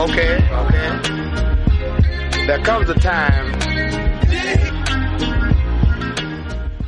[0.00, 0.88] Okay, okay.
[2.46, 3.52] There comes a time.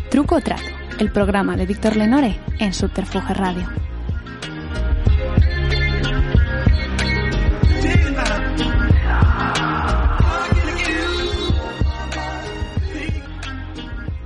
[0.09, 0.63] Truco Trato,
[0.99, 3.82] el programa de Víctor Lenore en Subterfuge Radio.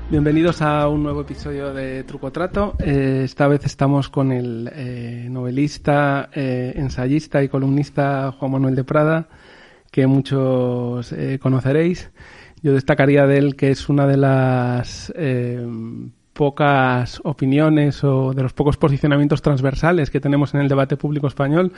[0.08, 2.76] Bienvenidos a un nuevo episodio de Truco Trato.
[2.78, 8.84] Eh, esta vez estamos con el eh, novelista, eh, ensayista y columnista Juan Manuel de
[8.84, 9.26] Prada,
[9.90, 12.12] que muchos conoceréis.
[12.62, 15.12] Yo destacaría de él que es una de las
[16.32, 21.72] pocas opiniones o de los pocos posicionamientos transversales que tenemos en el debate público español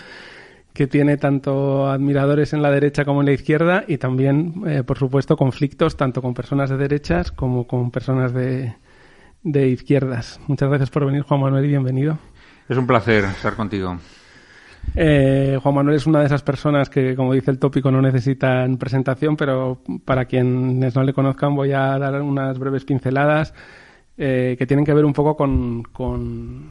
[0.72, 4.98] que tiene tanto admiradores en la derecha como en la izquierda y también, eh, por
[4.98, 8.74] supuesto, conflictos tanto con personas de derechas como con personas de,
[9.42, 10.40] de izquierdas.
[10.46, 12.18] Muchas gracias por venir, Juan Manuel, y bienvenido.
[12.68, 13.98] Es un placer estar contigo.
[14.94, 18.76] Eh, Juan Manuel es una de esas personas que, como dice el tópico, no necesitan
[18.78, 23.54] presentación, pero para quienes no le conozcan voy a dar unas breves pinceladas
[24.16, 26.64] eh, que tienen que ver un poco con, con,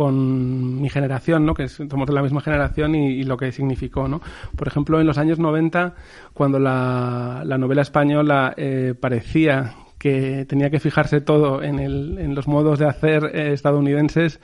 [0.00, 1.52] con mi generación, ¿no?
[1.52, 4.08] que somos de la misma generación y, lo que significó.
[4.08, 4.22] ¿no?
[4.56, 5.94] Por ejemplo, en los años 90,
[6.32, 12.34] cuando la, la novela española eh, parecía que tenía que fijarse todo en, el, en
[12.34, 14.40] los modos de hacer eh, estadounidenses,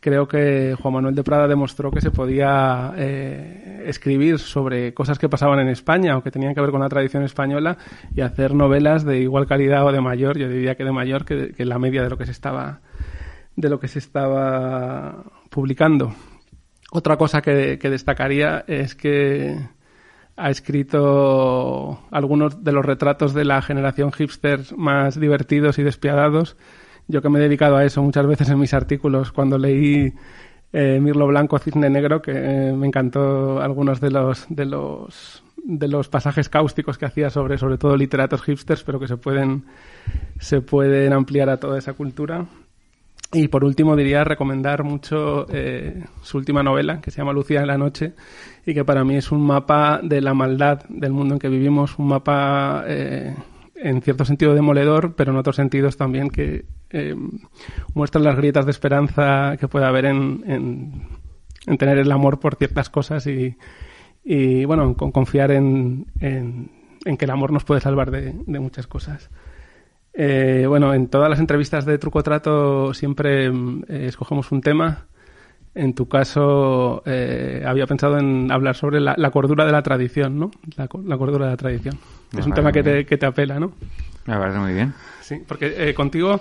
[0.00, 5.30] creo que Juan Manuel de Prada demostró que se podía eh, escribir sobre cosas que
[5.30, 7.78] pasaban en España o que tenían que ver con la tradición española
[8.14, 11.54] y hacer novelas de igual calidad o de mayor, yo diría que de mayor que,
[11.54, 12.82] que la media de lo que se estaba
[13.58, 16.14] de lo que se estaba publicando.
[16.92, 19.58] Otra cosa que, destacaría es que
[20.36, 26.56] ha escrito algunos de los retratos de la generación hipster más divertidos y despiadados.
[27.08, 30.14] Yo que me he dedicado a eso muchas veces en mis artículos, cuando leí
[30.72, 35.88] eh, Mirlo Blanco, Cisne Negro, que eh, me encantó algunos de los, de los de
[35.88, 39.64] los pasajes cáusticos que hacía sobre sobre todo literatos hipsters, pero que se pueden
[40.38, 42.46] se pueden ampliar a toda esa cultura.
[43.32, 47.66] Y por último diría recomendar mucho eh, su última novela, que se llama Lucía en
[47.66, 48.14] la noche,
[48.64, 51.98] y que para mí es un mapa de la maldad del mundo en que vivimos,
[51.98, 53.34] un mapa eh,
[53.76, 57.14] en cierto sentido demoledor, pero en otros sentidos también que eh,
[57.92, 61.02] muestra las grietas de esperanza que puede haber en, en,
[61.66, 67.52] en tener el amor por ciertas cosas y, bueno, con confiar en, que el amor
[67.52, 69.28] nos puede salvar de muchas cosas.
[70.14, 75.06] Eh, bueno, en todas las entrevistas de Truco Trato siempre eh, escogemos un tema.
[75.74, 80.38] En tu caso, eh, había pensado en hablar sobre la, la, cordura de la tradición,
[80.38, 80.50] ¿no?
[80.76, 81.98] La, la cordura de la tradición.
[82.32, 83.72] Me es un tema que te, que te, apela, ¿no?
[84.26, 84.92] Me parece muy bien.
[85.20, 86.40] Sí, porque eh, contigo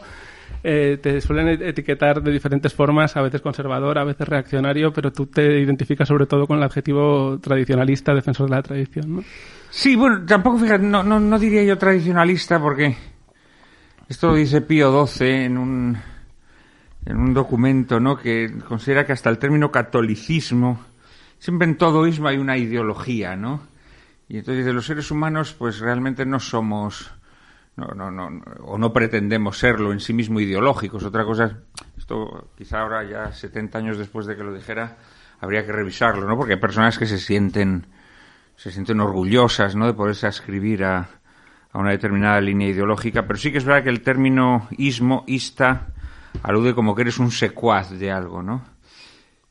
[0.63, 5.27] eh, te suelen etiquetar de diferentes formas, a veces conservador, a veces reaccionario, pero tú
[5.27, 9.23] te identificas sobre todo con el adjetivo tradicionalista, defensor de la tradición, ¿no?
[9.69, 12.95] Sí, bueno, tampoco, fíjate, no, no, no diría yo tradicionalista porque
[14.09, 15.97] esto lo dice Pío XII en un,
[17.05, 18.17] en un documento ¿no?
[18.17, 20.79] que considera que hasta el término catolicismo,
[21.39, 23.61] siempre en todo ismo hay una ideología, ¿no?
[24.29, 27.11] Y entonces dice, los seres humanos pues realmente no somos,
[27.77, 31.03] no, no, no, o no pretendemos serlo en sí mismo ideológicos.
[31.03, 31.59] Otra cosa,
[31.97, 34.97] esto quizá ahora ya 70 años después de que lo dijera,
[35.39, 36.35] habría que revisarlo, ¿no?
[36.35, 37.87] Porque hay personas que se sienten,
[38.57, 39.85] se sienten orgullosas, ¿no?
[39.85, 41.07] De poderse ascribir a,
[41.77, 45.89] a una determinada línea ideológica, pero sí que es verdad que el término ismo, ista,
[46.41, 48.65] alude como que eres un secuaz de algo, ¿no?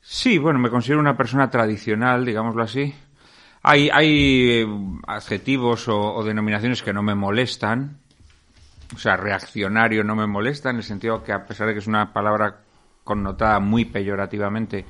[0.01, 2.93] Sí, bueno, me considero una persona tradicional, digámoslo así.
[3.63, 4.67] Hay, hay eh,
[5.07, 7.99] adjetivos o, o, denominaciones que no me molestan,
[8.93, 11.87] o sea, reaccionario no me molesta, en el sentido que a pesar de que es
[11.87, 12.59] una palabra
[13.05, 14.85] connotada muy peyorativamente,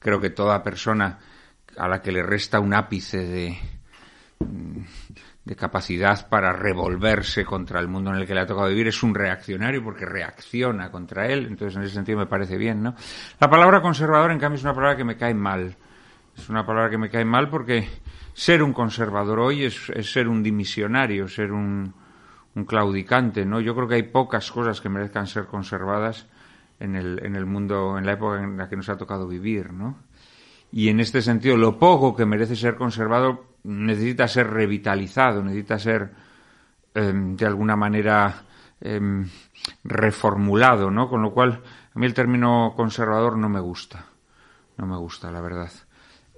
[0.00, 1.20] creo que toda persona
[1.76, 3.58] a la que le resta un ápice de,
[5.46, 9.00] de capacidad para revolverse contra el mundo en el que le ha tocado vivir, es
[9.04, 12.96] un reaccionario porque reacciona contra él, entonces en ese sentido me parece bien, ¿no?
[13.38, 15.76] La palabra conservador, en cambio, es una palabra que me cae mal.
[16.36, 17.88] Es una palabra que me cae mal porque
[18.34, 21.94] ser un conservador hoy es, ser un dimisionario, ser un,
[22.56, 23.60] un, claudicante, ¿no?
[23.60, 26.26] Yo creo que hay pocas cosas que merezcan ser conservadas
[26.80, 29.72] en el, en el mundo, en la época en la que nos ha tocado vivir,
[29.72, 29.96] ¿no?
[30.72, 36.10] Y en este sentido lo poco que merece ser conservado necesita ser revitalizado, necesita ser
[36.94, 38.42] em, de alguna manera
[38.80, 39.26] em,
[39.84, 41.08] reformulado, ¿no?
[41.08, 41.62] Con lo cual,
[41.94, 44.06] a mí el término conservador no me gusta,
[44.76, 45.70] no me gusta, la verdad.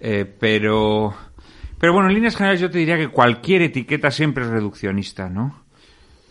[0.01, 1.15] Eh, pero,
[1.79, 5.65] pero bueno, en líneas generales yo te diría que cualquier etiqueta siempre es reduccionista, ¿no?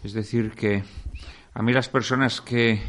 [0.04, 0.84] Es decir, que
[1.54, 2.82] a mí las personas que,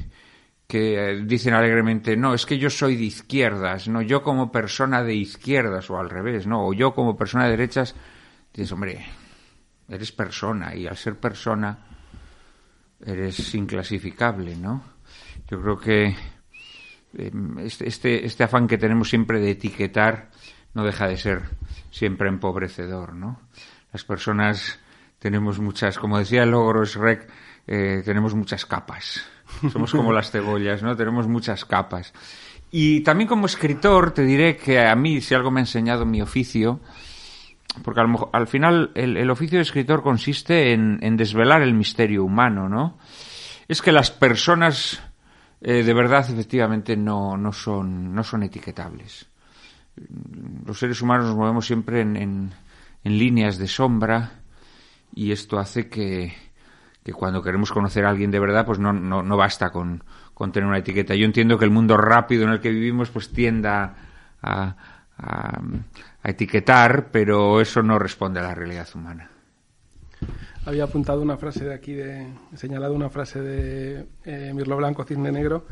[0.68, 5.02] que eh, dicen alegremente, no, es que yo soy de izquierdas, no, yo como persona
[5.02, 7.94] de izquierdas, o al revés, no, o yo como persona de derechas,
[8.52, 9.06] dices, hombre,
[9.88, 11.78] eres persona, y al ser persona
[13.00, 14.82] eres inclasificable, ¿no?
[15.50, 16.16] Yo creo que
[17.14, 20.30] em, este, este, este afán que tenemos siempre de etiquetar
[20.74, 21.42] no deja de ser
[21.90, 23.40] siempre empobrecedor, ¿no?
[23.90, 24.78] Las personas
[25.18, 27.26] tenemos muchas, como decía el logro Shrek,
[27.68, 29.24] eh, tenemos muchas capas
[29.72, 30.96] somos como las cebollas, ¿no?
[30.96, 32.12] Tenemos muchas capas.
[32.70, 36.20] Y también como escritor te diré que a mí, si algo me ha enseñado mi
[36.20, 36.80] oficio,
[37.82, 38.00] porque
[38.32, 42.98] al, final el, oficio de escritor consiste en, desvelar el misterio humano, ¿no?
[43.68, 45.02] Es que las personas
[45.60, 49.26] eh, de verdad efectivamente no, no, son, no son etiquetables.
[50.64, 54.40] Los seres humanos nos movemos siempre en, en líneas de sombra
[55.14, 56.34] y esto hace que,
[57.08, 60.52] que cuando queremos conocer a alguien de verdad, pues no, no, no basta con, con,
[60.52, 61.14] tener una etiqueta.
[61.14, 63.94] Yo entiendo que el mundo rápido en el que vivimos pues tienda
[64.42, 64.76] a,
[65.16, 65.60] a,
[66.22, 69.30] etiquetar, pero eso no responde a la realidad humana.
[70.66, 75.32] Había apuntado una frase de aquí, de, señalado una frase de eh, Mirlo Blanco, Cisne
[75.32, 75.64] Negro,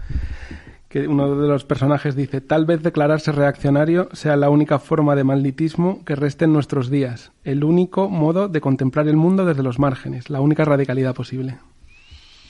[0.88, 5.24] que uno de los personajes dice, tal vez declararse reaccionario sea la única forma de
[5.24, 9.78] malditismo que reste en nuestros días, el único modo de contemplar el mundo desde los
[9.78, 11.58] márgenes, la única radicalidad posible.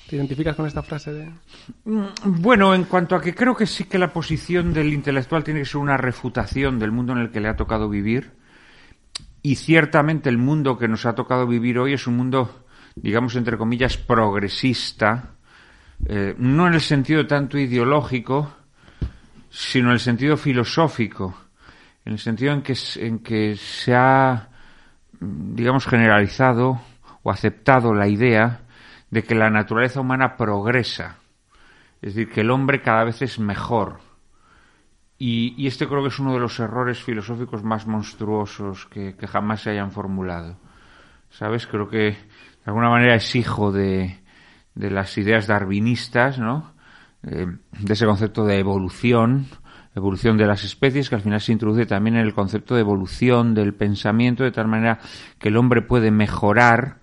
[0.09, 1.31] ¿Te identificas con esta frase de...?
[1.85, 5.61] Mm, bueno, en cuanto a que creo que sí que la posición del intelectual tiene
[5.61, 8.33] que ser una refutación del mundo en el que le ha tocado vivir,
[9.43, 13.57] y ciertamente el mundo que nos ha tocado vivir hoy es un mundo, digamos, entre
[13.57, 15.36] comillas, progresista,
[16.05, 18.55] eh, no en el sentido tanto ideológico,
[19.51, 21.35] sino en el sentido filosófico,
[22.05, 24.51] en el sentido en que, en que se ha,
[25.19, 26.81] digamos, generalizado
[27.23, 28.61] o aceptado la idea
[29.11, 31.17] de que la naturaleza humana progresa,
[32.03, 34.01] es decir, que el hombre cada vez es mejor.
[35.19, 39.27] Y, y este creo que es uno de los errores filosóficos más monstruosos que, que
[39.27, 40.59] jamás se hayan formulado.
[41.31, 41.67] ¿Sabes?
[41.67, 42.17] Creo que de
[42.67, 44.21] alguna manera es hijo de,
[44.77, 46.75] de las ideas darwinistas, ¿no?
[47.25, 47.47] Eh,
[47.81, 49.47] de ese concepto de evolución,
[49.97, 53.55] evolución de las especies, que al final se introduce también en el concepto de evolución
[53.55, 55.01] del pensamiento, de tal manera
[55.39, 56.99] que el hombre puede mejorar,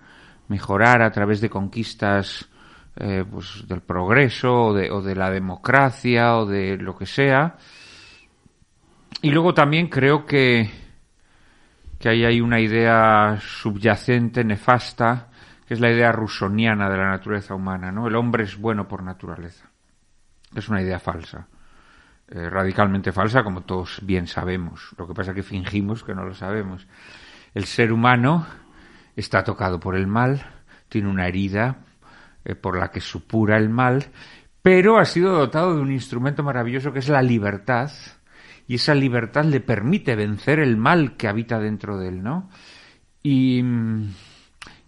[0.48, 2.48] mejorar a través de conquistas
[2.96, 7.56] eh, pues, del progreso o de, o de la democracia o de lo que sea.
[9.20, 10.70] Y luego también creo que,
[11.98, 15.28] que ahí hay una idea subyacente, nefasta,
[15.66, 18.06] que es la idea rusoniana de la naturaleza humana, ¿no?
[18.06, 19.70] El hombre es bueno por naturaleza.
[20.54, 21.48] Es una idea falsa.
[22.28, 24.94] Eh, radicalmente falsa, como todos bien sabemos.
[24.98, 26.86] Lo que pasa es que fingimos que no lo sabemos.
[27.54, 28.46] El ser humano
[29.16, 30.44] está tocado por el mal,
[30.88, 31.78] tiene una herida
[32.44, 34.06] eh, por la que supura el mal,
[34.62, 37.90] pero ha sido dotado de un instrumento maravilloso que es la libertad,
[38.66, 42.48] y esa libertad le permite vencer el mal que habita dentro de él, ¿no?
[43.22, 44.08] Y mm,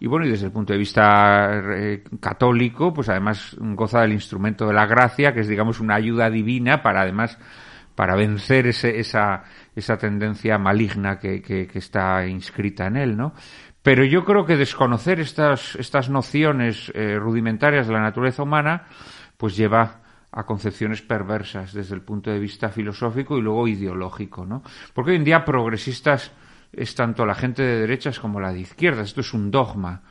[0.07, 4.65] y bueno, y desde el punto de vista eh, católico, pues además goza del instrumento
[4.69, 7.37] de la gracia, que es digamos una ayuda divina para además
[7.97, 9.43] para vencer ese, esa,
[9.75, 13.35] esa tendencia maligna que, que, está inscrita en él, ¿no?
[13.83, 18.87] Pero yo creo que desconocer estas, estas nociones eh, rudimentarias de la naturaleza humana,
[19.37, 24.63] pues lleva a concepciones perversas desde el punto de vista filosófico y luego ideológico, ¿no?
[24.95, 26.31] Porque hoy en día progresistas
[26.77, 29.09] es tanto la gente de derechas como la de izquierdas.
[29.09, 30.03] Esto es un dogma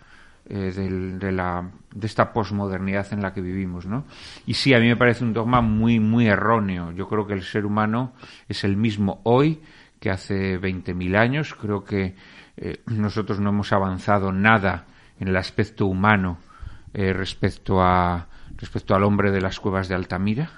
[0.50, 4.06] eh, de, la, de esta posmodernidad en la que vivimos, ¿no?
[4.48, 6.92] Y sí, a mí me parece un dogma muy, muy erróneo.
[6.92, 8.14] Yo creo que el ser humano
[8.50, 9.62] es el mismo hoy
[10.00, 11.54] que hace 20.000 años.
[11.54, 12.16] Creo que
[12.58, 14.86] eh, nosotros no hemos avanzado nada
[15.20, 16.40] en el aspecto humano
[16.96, 20.50] eh, respecto, a, respecto al hombre de las cuevas de Altamira.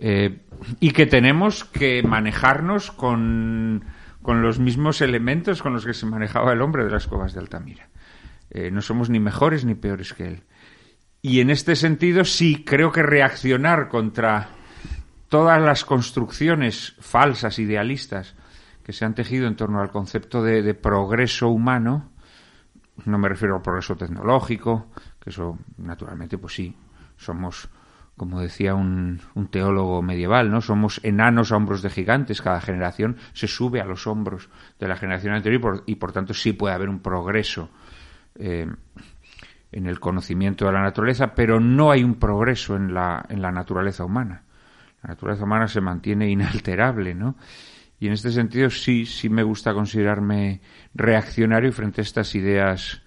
[0.00, 3.82] y que tenemos que manejarnos con
[4.28, 7.40] con los mismos elementos con los que se manejaba el hombre de las cuevas de
[7.40, 7.88] Altamira.
[8.50, 10.42] Eh, no somos ni mejores ni peores que él.
[11.22, 14.50] Y en este sentido sí creo que reaccionar contra
[15.30, 18.34] todas las construcciones falsas, idealistas,
[18.84, 22.10] que se han tejido en torno al concepto de, progreso humano,
[23.06, 26.76] no me refiero al progreso tecnológico, que eso naturalmente pues sí,
[27.16, 27.70] somos
[28.18, 29.20] como decía un,
[29.50, 30.60] teólogo medieval, ¿no?
[30.60, 32.42] Somos enanos a hombros de gigantes.
[32.42, 36.52] Cada generación se sube a los hombros de la generación anterior y por, tanto sí
[36.52, 37.70] puede haber un progreso
[38.34, 38.66] eh,
[39.72, 43.52] en el conocimiento de la naturaleza, pero no hay un progreso en la, en la
[43.52, 44.42] naturaleza humana.
[45.02, 47.36] La naturaleza humana se mantiene inalterable, ¿no?
[48.00, 50.60] Y en este sentido sí, sí me gusta considerarme
[50.94, 53.02] reaccionario frente a estas ideas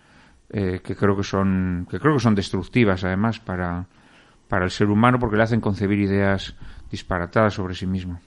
[0.49, 3.87] eh, que creo que son, que creo que son destructivas además para,
[4.51, 6.57] para el ser humano porque le hacen concebir ideas
[6.91, 8.19] disparatadas sobre sí mismo.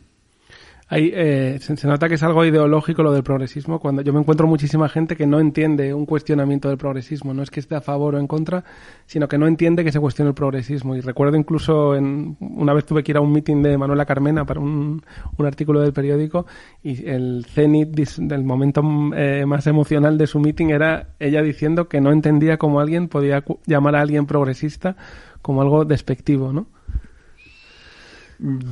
[0.89, 3.81] Ahí, eh, se, nota que es algo ideológico lo del progresismo.
[3.81, 7.51] Cuando yo me encuentro muchísima gente que no entiende un cuestionamiento del progresismo, no es
[7.51, 8.65] que esté a favor o en contra,
[9.07, 10.95] sino que no entiende que se cuestione el progresismo.
[10.95, 14.45] Y recuerdo incluso en, una vez tuve que ir a un meeting de Manuela Carmena
[14.45, 15.03] para un,
[15.39, 16.47] un artículo del periódico
[16.83, 18.83] y el cenit del momento
[19.17, 23.43] eh, más emocional de su meeting era ella diciendo que no entendía cómo alguien podía
[23.67, 24.97] llamar a alguien progresista
[25.41, 26.67] como algo despectivo, ¿no?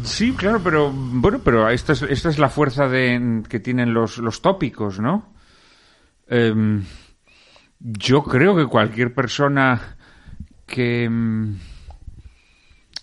[0.04, 4.19] Sí, claro, pero bueno, pero esta es, esta es la fuerza de, que tienen los,
[4.19, 5.33] los tópicos, ¿no?
[6.26, 6.83] Em,
[7.78, 9.97] yo creo que cualquier persona
[10.66, 11.04] que...
[11.04, 11.59] Em,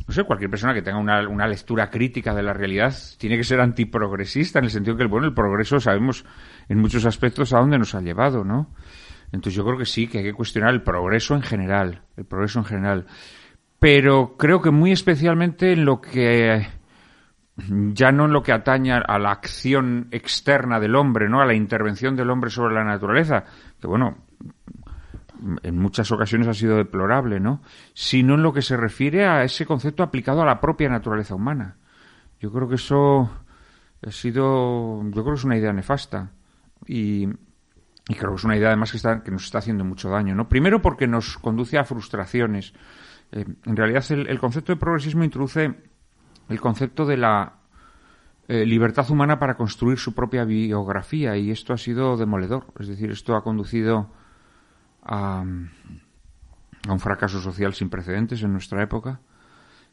[0.08, 3.44] no sé, cualquier persona que tenga una, una, lectura crítica de la realidad tiene que
[3.44, 6.26] ser antiprogresista en el sentido que, bueno, el progreso sabemos
[6.68, 8.74] en muchos aspectos a dónde nos ha llevado, ¿no?
[9.32, 12.58] Entonces yo creo que sí, que hay que cuestionar el progreso en general, el progreso
[12.58, 13.06] en general
[13.80, 16.68] pero creo que muy especialmente en lo que
[17.68, 21.42] ya no en lo que atañe a la acción externa del hombre, ¿no?
[21.42, 23.44] A la intervención del hombre sobre la naturaleza,
[23.80, 24.18] que bueno,
[25.64, 27.62] en muchas ocasiones ha sido deplorable, ¿no?
[27.94, 31.78] Sino en lo que se refiere a ese concepto aplicado a la propia naturaleza humana.
[32.40, 33.30] Yo creo que eso
[34.06, 36.32] ha sido, yo creo que es una idea nefasta
[36.86, 40.10] y, y creo que es una idea además que, está, que nos está haciendo mucho
[40.10, 40.48] daño, ¿no?
[40.48, 42.74] Primero porque nos conduce a frustraciones
[43.32, 45.74] eh, en realidad, el, concepto de progresismo introduce
[46.50, 47.54] el concepto de la
[48.48, 52.68] eh, libertad humana para construir su propia biografía y esto ha sido demoledor.
[52.80, 54.12] Es decir, esto ha conducido
[55.04, 59.20] a, un fracaso social sin precedentes en nuestra época.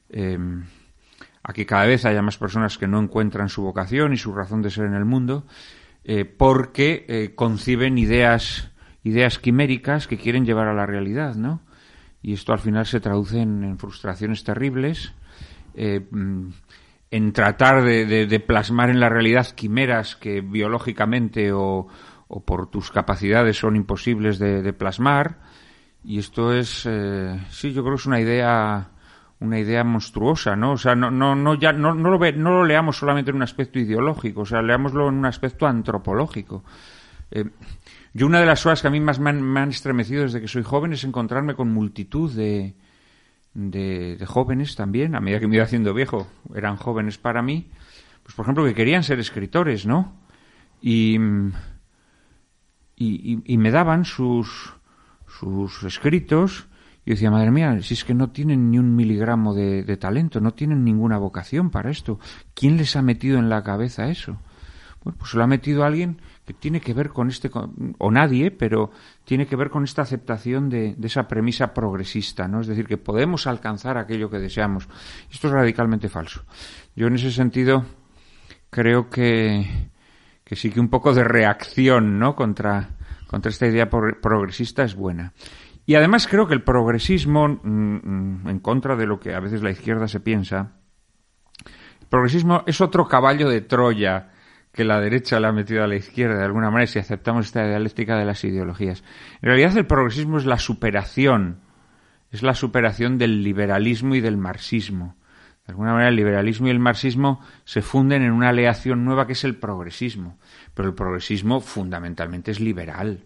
[0.09, 0.39] Eh,
[1.43, 4.63] a que cada vez haya más personas que no encuentran su vocación y su razón
[4.63, 5.47] de ser en el mundo
[6.39, 8.73] porque conciben ideas
[9.05, 11.61] ideas quiméricas que quieren llevar a la realidad, ¿no?
[12.27, 15.13] Y esto al final se traduce en, frustraciones terribles,
[15.77, 16.49] eh, mm,
[17.13, 21.87] en tratar de, plasmar en la realidad quimeras que biológicamente o,
[22.45, 25.39] por tus capacidades son imposibles de, plasmar.
[26.03, 28.91] Y esto es, eh, sí, yo creo que es una idea,
[29.39, 30.73] una idea monstruosa, ¿no?
[30.73, 33.37] O sea, no, no, no, ya, no, no, lo ve, no lo leamos solamente en
[33.37, 36.65] un aspecto ideológico, o sea, leámoslo en un aspecto antropológico.
[37.31, 37.45] Eh,
[38.17, 40.63] yo una de las cosas que a mí más me han, estremecido desde que soy
[40.63, 42.75] joven es encontrarme con multitud de,
[43.53, 47.69] de, jóvenes también, a medida que me iba haciendo viejo, eran jóvenes para mí,
[48.23, 50.15] pues por ejemplo que querían ser escritores, ¿no?
[50.81, 51.19] Y,
[52.97, 54.73] y, me daban sus,
[55.27, 56.69] sus escritos
[57.05, 60.41] y decía, madre mía, si es que no tienen ni un miligramo de, de talento,
[60.41, 62.19] no tienen ninguna vocación para esto,
[62.55, 64.39] ¿quién les ha metido en la cabeza eso?
[65.05, 67.51] Bueno, pues lo ha metido alguien que tiene que ver con este,
[67.99, 68.93] o nadie, pero
[69.25, 72.61] tiene que ver con esta aceptación de, esa premisa progresista, ¿no?
[72.61, 74.89] Es decir, que podemos alcanzar aquello que deseamos.
[75.31, 76.45] Esto es radicalmente falso.
[76.95, 77.85] Yo en ese sentido
[78.71, 79.91] creo que,
[80.45, 82.37] que sí que un poco de reacción, ¿no?
[82.37, 82.91] Contra,
[83.27, 85.33] contra esta idea progresista es buena.
[85.85, 89.63] Y además creo que el progresismo, mm, mm, en contra de lo que a veces
[89.63, 90.75] la izquierda se piensa,
[92.01, 94.31] el progresismo es otro caballo de Troya
[94.77, 97.67] que la derecha le ha metido a la izquierda de alguna manera si aceptamos esta
[97.67, 99.03] dialéctica de las ideologías.
[99.41, 101.61] En realidad el progresismo es la superación,
[102.31, 105.17] es la superación del liberalismo y del marxismo.
[105.67, 109.33] De alguna manera el liberalismo y el marxismo se funden en una aleación nueva que
[109.33, 110.39] es el progresismo.
[110.75, 113.25] Pero el progresismo fundamentalmente es liberal.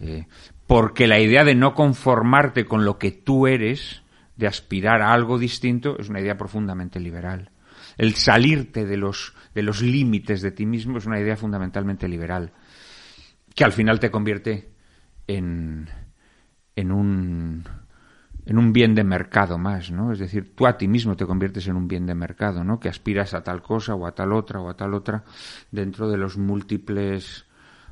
[0.00, 0.26] Eh,
[0.66, 4.02] porque la idea de no conformarte con lo que tú eres,
[4.36, 7.50] de aspirar a algo distinto, es una idea profundamente liberal
[7.98, 12.52] el salirte de los, de los límites de ti mismo es una idea fundamentalmente liberal,
[13.54, 14.70] que al final te convierte
[15.26, 15.88] en,
[16.74, 17.64] en un
[18.48, 20.10] en un bien de mercado más, ¿no?
[20.10, 22.80] Es decir, tú a ti mismo te conviertes en un bien de mercado, ¿no?
[22.80, 25.22] Que aspiras a tal cosa o a tal otra o a tal otra
[25.70, 27.44] dentro de los múltiples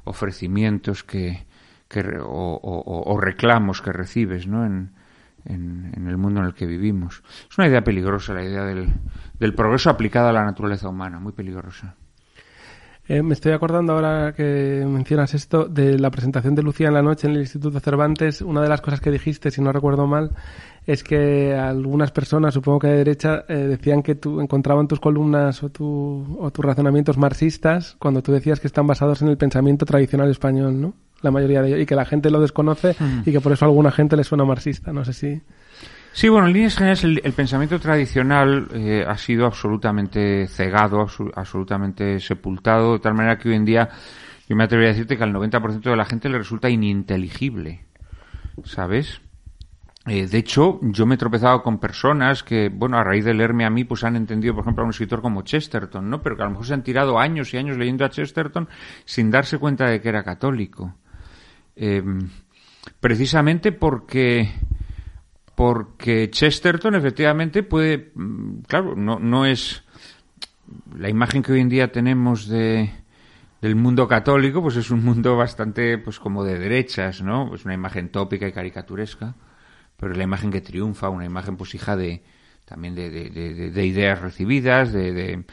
[0.05, 1.45] ofrecimientos que,
[1.89, 4.65] que o, reclamos que recibes, ¿no?
[4.65, 4.93] En,
[5.49, 7.23] en, el mundo en el que vivimos.
[7.51, 11.95] Es una idea peligrosa la idea del, progreso aplicado a la naturaleza humana, muy peligrosa.
[13.09, 17.03] Eh, me estoy acordando ahora que mencionas esto de la presentación de Lucía en la
[17.03, 18.43] noche en el Instituto Cervantes.
[18.43, 20.33] Una de las cosas que dijiste, si no recuerdo mal,
[20.87, 25.63] es que algunas personas, supongo que de derecha, eh, decían que tú encontraban tus columnas
[25.63, 29.87] o, tu, o tus razonamientos marxistas cuando tú decías que están basados en el pensamiento
[29.87, 31.06] tradicional español, ¿no?
[31.23, 32.95] La mayoría de ellos, y que la gente lo desconoce
[33.25, 34.93] y que por eso a alguna gente le suena marxista.
[34.93, 35.43] No sé si.
[36.13, 42.95] Sí, bueno, en líneas generales el, pensamiento tradicional eh, ha sido absolutamente cegado, absolutamente sepultado,
[42.95, 43.91] de tal manera que hoy en día
[44.49, 47.85] yo me atrevería a decirte que al 90% de la gente le resulta ininteligible,
[48.65, 49.21] ¿sabes?
[50.07, 53.65] Eh, de hecho, yo me he tropezado con personas que, bueno, a raíz de leerme
[53.65, 56.23] a mí, pues han entendido, por ejemplo, a un escritor como Chesterton, ¿no?
[56.23, 58.69] Pero que a lo mejor se han tirado años y años leyendo a Chesterton
[59.05, 60.95] sin darse cuenta de que era católico.
[61.77, 62.31] Em,
[63.01, 64.51] precisamente porque
[65.55, 69.83] porque Chesterton efectivamente puede, mm, claro, no, no es
[70.99, 72.91] la imagen que hoy en día tenemos de,
[73.63, 77.55] del mundo católico, pues es un mundo bastante, pues como de derechas, ¿no?
[77.55, 79.35] Es una imagen tópica y caricaturesca,
[79.97, 82.23] pero es la imagen que triunfa, una imagen pues hija de,
[82.67, 85.45] también de, de, de ideas recibidas, de,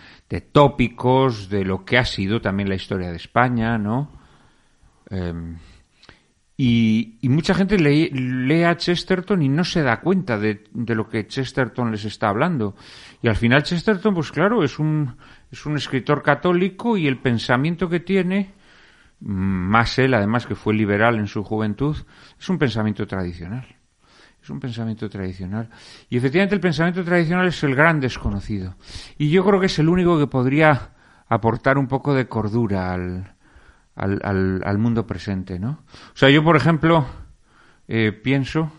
[0.51, 4.11] tópicos, de lo que ha sido también la historia de España, ¿no?
[5.09, 5.57] Em,
[6.55, 11.91] y, mucha gente lee, a Chesterton y no se da cuenta de, lo que Chesterton
[11.91, 12.75] les está hablando.
[13.21, 15.15] Y al final Chesterton, pues claro, es un,
[15.51, 18.53] es un escritor católico y el pensamiento que tiene,
[19.19, 21.97] más él además que fue liberal en su juventud,
[22.39, 23.65] es un pensamiento tradicional.
[24.41, 25.69] Es un pensamiento tradicional.
[26.09, 28.75] Y efectivamente el pensamiento tradicional es el gran desconocido.
[29.17, 30.91] Y yo creo que es el único que podría
[31.29, 33.32] aportar un poco de cordura al,
[33.95, 35.83] al, al, mundo presente, ¿no?
[36.13, 37.05] O sea, yo, por ejemplo,
[37.87, 38.71] eh, pienso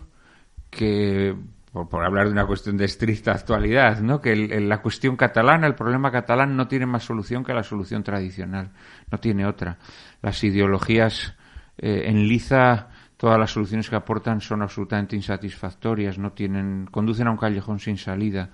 [0.69, 1.35] que,
[1.71, 4.19] por, hablar de una cuestión de estricta actualidad, ¿no?
[4.19, 8.71] Que la cuestión catalana, el problema catalán no tiene más solución que la solución tradicional,
[9.09, 9.77] no tiene otra.
[10.21, 11.35] Las ideologías
[11.77, 17.31] eh, en liza, todas las soluciones que aportan son absolutamente insatisfactorias, no tienen, conducen a
[17.31, 18.49] un callejón sin salida,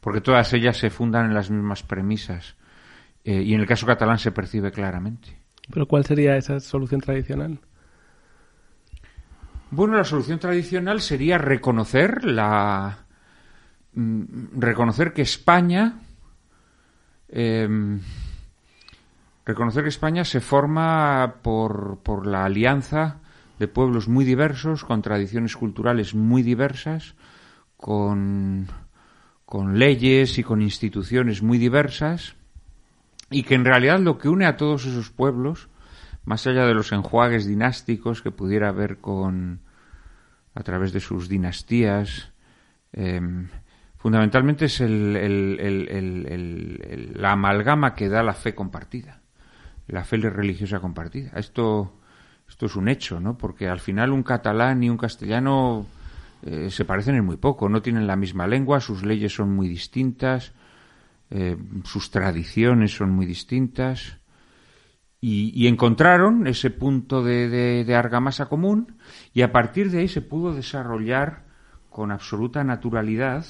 [0.00, 2.56] porque todas ellas se fundan en las mismas premisas.
[3.24, 5.47] Eh, y en el caso catalán se percibe claramente.
[5.72, 7.58] ¿Pero cuál sería esa solución tradicional?
[9.70, 13.04] Bueno, la solución tradicional sería reconocer la
[13.92, 16.00] mm, reconocer que España
[17.28, 18.00] em,
[19.44, 23.20] reconocer que España se forma por, por la alianza
[23.58, 27.14] de pueblos muy diversos, con tradiciones culturales muy diversas,
[27.76, 28.68] con,
[29.46, 32.36] con leyes y con instituciones muy diversas,
[33.30, 35.68] y que en realidad lo que une a todos esos pueblos,
[36.24, 39.60] más allá de los enjuagues dinásticos que pudiera haber con
[40.54, 42.32] a través de sus dinastías,
[42.92, 43.48] em,
[43.96, 44.92] fundamentalmente es la
[47.32, 49.20] amalgama que da la fe compartida,
[49.86, 51.30] la fe religiosa compartida.
[51.36, 51.94] Esto,
[52.48, 53.38] esto es un hecho, ¿no?
[53.38, 55.86] Porque al final un catalán y un castellano
[56.42, 59.68] eh, se parecen en muy poco, no tienen la misma lengua, sus leyes son muy
[59.68, 60.52] distintas,
[61.30, 64.18] eh, sus tradiciones son muy distintas
[65.20, 67.48] y, encontraron ese punto de,
[67.84, 68.98] de, argamasa común
[69.34, 71.44] y a partir de ahí se pudo desarrollar
[71.90, 73.44] con absoluta naturalidad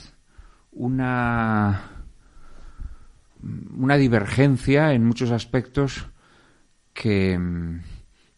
[0.72, 1.82] una,
[3.76, 6.08] una divergencia en muchos aspectos
[6.94, 7.38] que,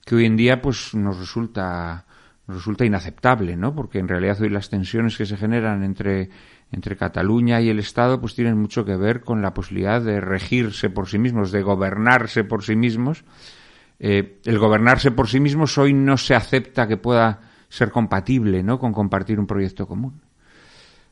[0.05, 2.07] que hoy en día pues nos resulta
[2.51, 3.75] resulta inaceptable, ¿no?
[3.75, 6.31] Porque en realidad hoy las tensiones que se generan entre
[6.73, 10.91] entre Cataluña y el Estado pues tienen mucho que ver con la posibilidad de regirse
[10.91, 13.25] por sí mismos, de gobernarse por sí mismos.
[13.99, 18.79] Eh, el gobernarse por sí mismos hoy no se acepta que pueda ser compatible ¿no?
[18.79, 20.21] con compartir un proyecto común,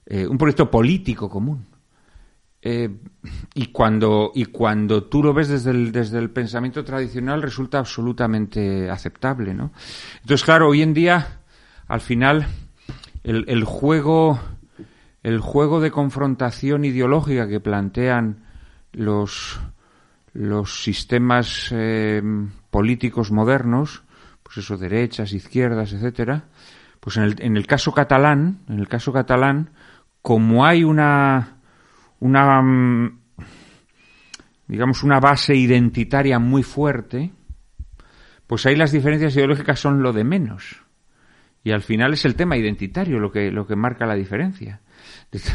[0.06, 1.66] eh, un proyecto político común.
[2.60, 2.90] Eh,
[3.54, 8.90] y, cuando, y cuando tú lo ves desde el, desde el pensamiento tradicional resulta absolutamente
[8.90, 9.54] aceptable.
[9.54, 9.72] ¿no?
[10.22, 11.40] Entonces, claro, hoy en día,
[11.86, 12.48] al final,
[13.22, 14.40] el, el juego
[15.28, 18.44] el juego de confrontación ideológica que plantean
[18.92, 19.60] los,
[20.64, 22.22] sistemas eh,
[22.70, 24.04] políticos modernos,
[24.42, 26.44] pues eso, derechas, izquierdas, etcétera,
[26.98, 29.70] pues en el, en el caso catalán, en el caso catalán,
[30.22, 31.58] como hay una,
[32.20, 33.20] una, mm,
[34.66, 37.32] digamos, una base identitaria muy fuerte,
[38.46, 40.82] pues ahí las diferencias ideológicas son lo de menos.
[41.62, 44.80] Y al final es el tema identitario lo que, lo que marca la diferencia.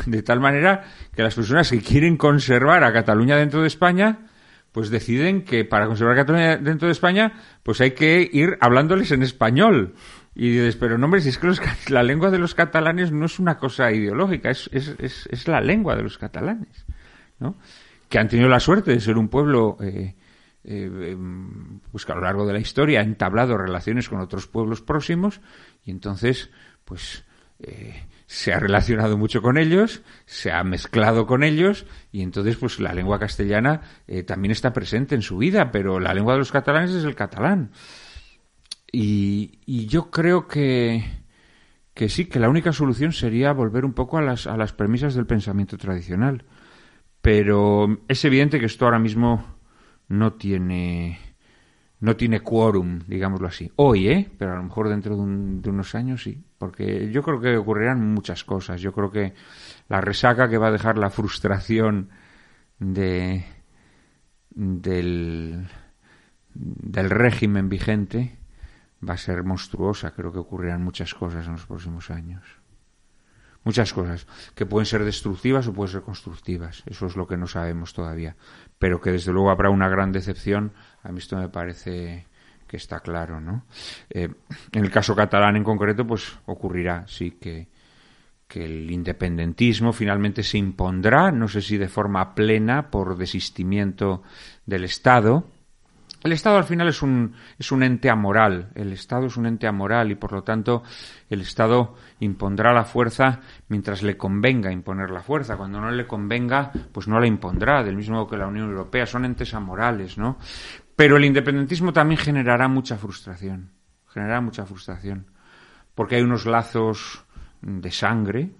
[0.05, 0.83] De, tal manera
[1.15, 4.27] que las personas que quieren conservar a Cataluña dentro de España,
[4.71, 9.11] pues deciden que para conservar a Cataluña dentro de España, pues hay que ir hablándoles
[9.11, 9.95] en español.
[10.35, 11.49] Y dices, pero no, hombre, si es que
[11.89, 15.95] la lengua de los catalanes no es una cosa ideológica, es, es, es, la lengua
[15.95, 16.85] de los catalanes,
[17.39, 17.55] ¿no?
[18.09, 20.15] Que han tenido la suerte de ser un pueblo eh,
[20.65, 24.47] eh, em, pues que a lo largo de la historia ha entablado relaciones con otros
[24.47, 25.41] pueblos próximos
[25.83, 26.49] y entonces,
[26.85, 27.25] pues,
[27.59, 32.79] eh, se ha relacionado mucho con ellos, se ha mezclado con ellos y entonces pues
[32.79, 36.51] la lengua castellana eh, también está presente en su vida, pero la lengua de los
[36.51, 37.69] catalanes es el catalán.
[38.91, 41.05] Y, yo creo que,
[41.93, 45.13] que sí, que la única solución sería volver un poco a las, a las premisas
[45.13, 46.45] del pensamiento tradicional.
[47.21, 49.45] Pero es evidente que esto ahora mismo
[50.07, 51.19] no tiene
[51.99, 53.71] no tiene quórum, digámoslo así.
[53.77, 54.29] Hoy, ¿eh?
[54.37, 56.43] Pero a lo mejor dentro de, unos años sí.
[56.63, 58.79] Porque yo creo que ocurrirán muchas cosas.
[58.79, 59.33] Yo creo que
[59.89, 62.07] la resaca que va a dejar la frustración
[62.79, 63.43] de
[64.49, 65.67] del,
[66.53, 68.37] del régimen vigente
[69.05, 70.11] va a ser monstruosa.
[70.11, 72.45] Creo que ocurrirán muchas cosas en los próximos años.
[73.65, 76.83] Muchas cosas que pueden ser destructivas o pueden ser constructivas.
[76.85, 78.37] Eso es lo que no sabemos todavía.
[78.79, 80.71] Pero que desde luego habrá una gran decepción
[81.03, 82.25] a mí esto me parece
[82.73, 83.65] que está claro, ¿no?
[84.09, 84.27] Eh,
[84.71, 87.67] en el caso catalán en concreto, pues ocurrirá, sí, que,
[88.47, 94.23] que el independentismo finalmente se impondrá, no sé si de forma plena por desistimiento
[94.65, 95.45] del Estado,
[96.23, 98.69] el Estado al final es un, es un ente amoral.
[98.75, 100.83] El Estado es un ente amoral y por lo tanto
[101.29, 105.57] el Estado impondrá la fuerza mientras le convenga imponer la fuerza.
[105.57, 109.05] Cuando no le convenga, pues no la impondrá, del mismo modo que la Unión Europea.
[109.05, 110.37] Son entes amorales, ¿no?
[110.95, 113.71] Pero el independentismo también generará mucha frustración.
[114.07, 115.27] Generará mucha frustración.
[115.95, 117.25] Porque hay unos lazos
[117.61, 118.51] de sangre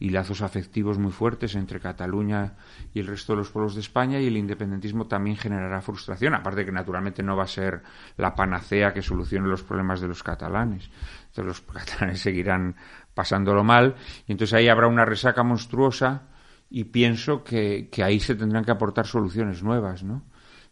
[0.00, 2.54] y lazos afectivos muy fuertes entre Cataluña
[2.94, 6.64] y el resto de los pueblos de España y el independentismo también generará frustración, aparte
[6.64, 7.82] que naturalmente no va a ser
[8.16, 10.90] la panacea que solucione los problemas de los catalanes.
[11.28, 12.76] Entonces los catalanes seguirán
[13.14, 13.96] pasándolo mal
[14.26, 16.28] y entonces ahí habrá una resaca monstruosa
[16.70, 20.22] y pienso que, que ahí se tendrán que aportar soluciones nuevas, ¿no?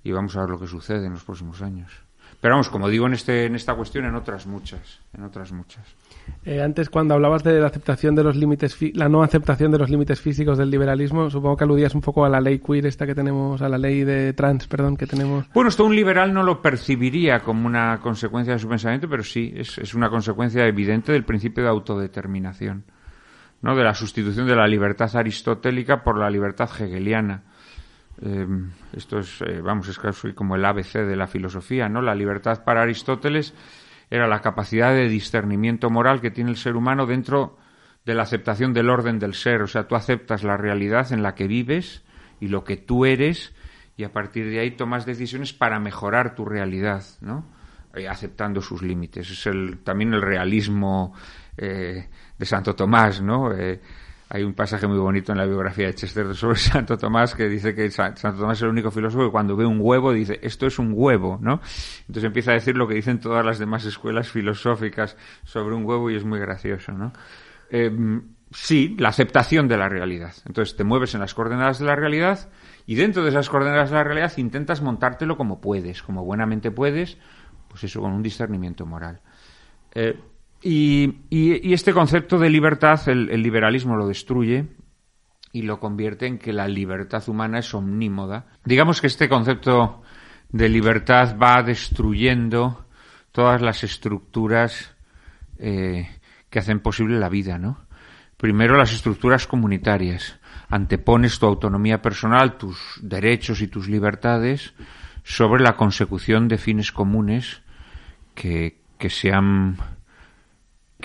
[0.06, 1.90] Y vamos a ver lo que sucede en los próximos años.
[2.40, 5.84] Pero vamos, como digo en, este, en esta cuestión, en otras muchas, en otras muchas.
[6.44, 9.90] Eh, antes, cuando hablabas de la aceptación de los límites, la no aceptación de los
[9.90, 13.14] límites físicos del liberalismo, supongo que aludías un poco a la ley queer esta que
[13.14, 15.46] tenemos, a la ley de trans, perdón, que tenemos.
[15.54, 19.52] Bueno, esto un liberal no lo percibiría como una consecuencia de su pensamiento, pero sí,
[19.56, 22.84] es, es una consecuencia evidente del principio de autodeterminación,
[23.62, 23.74] ¿no?
[23.74, 27.42] De la sustitución de la libertad aristotélica por la libertad hegeliana
[28.22, 28.46] eh,
[28.94, 32.00] esto es, eh, vamos, es casi como el ABC de la filosofía, ¿no?
[32.00, 33.54] La libertad para Aristóteles
[34.10, 37.58] era la capacidad de discernimiento moral que tiene el ser humano dentro
[38.04, 39.62] de la aceptación del orden del ser.
[39.62, 42.04] O sea, tú aceptas la realidad en la que vives
[42.40, 43.54] y lo que tú eres
[43.96, 47.44] y a partir de ahí tomas decisiones para mejorar tu realidad, ¿no?
[47.94, 49.30] Eh, aceptando sus límites.
[49.30, 51.14] Es el, también el realismo
[51.56, 52.06] de
[52.44, 53.50] Santo Tomás, ¿no?
[54.28, 57.74] Hay un pasaje muy bonito en la biografía de Chester sobre Santo Tomás que dice
[57.74, 60.78] que Santo Tomás es el único filósofo que cuando ve un huevo dice, esto es
[60.78, 61.60] un huevo, ¿no?
[62.00, 66.10] Entonces empieza a decir lo que dicen todas las demás escuelas filosóficas sobre un huevo
[66.10, 67.12] y es muy gracioso, ¿no?
[67.70, 70.34] Em, sí, la aceptación de la realidad.
[70.44, 72.48] Entonces te mueves en las coordenadas de la realidad
[72.84, 77.16] y dentro de esas coordenadas de la realidad intentas montártelo como puedes, como buenamente puedes,
[77.68, 79.20] pues eso con un discernimiento moral.
[79.94, 80.18] Eh,
[80.62, 84.66] y, este concepto de libertad, el, liberalismo lo destruye
[85.52, 88.46] y lo convierte en que la libertad humana es omnímoda.
[88.64, 90.02] Digamos que este concepto
[90.50, 92.86] de libertad va destruyendo
[93.32, 94.94] todas las estructuras
[95.58, 96.08] eh,
[96.50, 97.86] que hacen posible la vida, ¿no?
[98.36, 100.38] Primero las estructuras comunitarias.
[100.68, 104.74] Antepones tu autonomía personal, tus derechos y tus libertades
[105.22, 107.62] sobre la consecución de fines comunes
[108.34, 109.78] que, que sean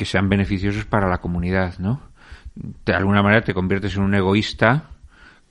[0.02, 2.02] que sean beneficiosos para la comunidad, ¿no?
[2.56, 4.86] De alguna manera te conviertes en un egoísta,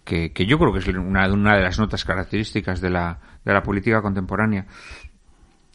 [0.02, 3.52] que, que yo creo que es una, una, de las notas características de la, de
[3.52, 4.66] la política contemporánea.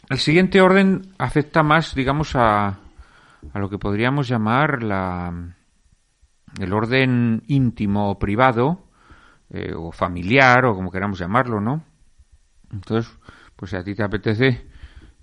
[0.10, 5.32] El siguiente orden afecta más, digamos, a, a lo que podríamos llamar la,
[6.60, 8.90] el orden íntimo o privado,
[9.52, 11.82] eh, o familiar, o como queramos llamarlo, ¿no?
[12.74, 13.10] Entonces,
[13.56, 14.68] pues si a ti te apetece,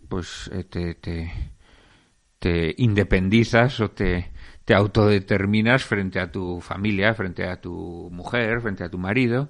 [0.09, 1.52] pues eh, te, te
[2.76, 4.33] independizas o te,
[4.64, 9.48] te autodeterminas frente a tu familia, frente a tu mujer, frente a tu marido,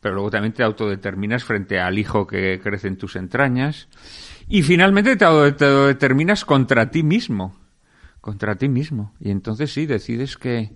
[0.00, 3.88] pero luego también te autodeterminas frente al hijo que crece en tus entrañas
[4.48, 7.56] y finalmente te autodeterminas contra ti mismo,
[8.20, 9.14] contra ti mismo.
[9.20, 10.72] Y entonces sí, decides que,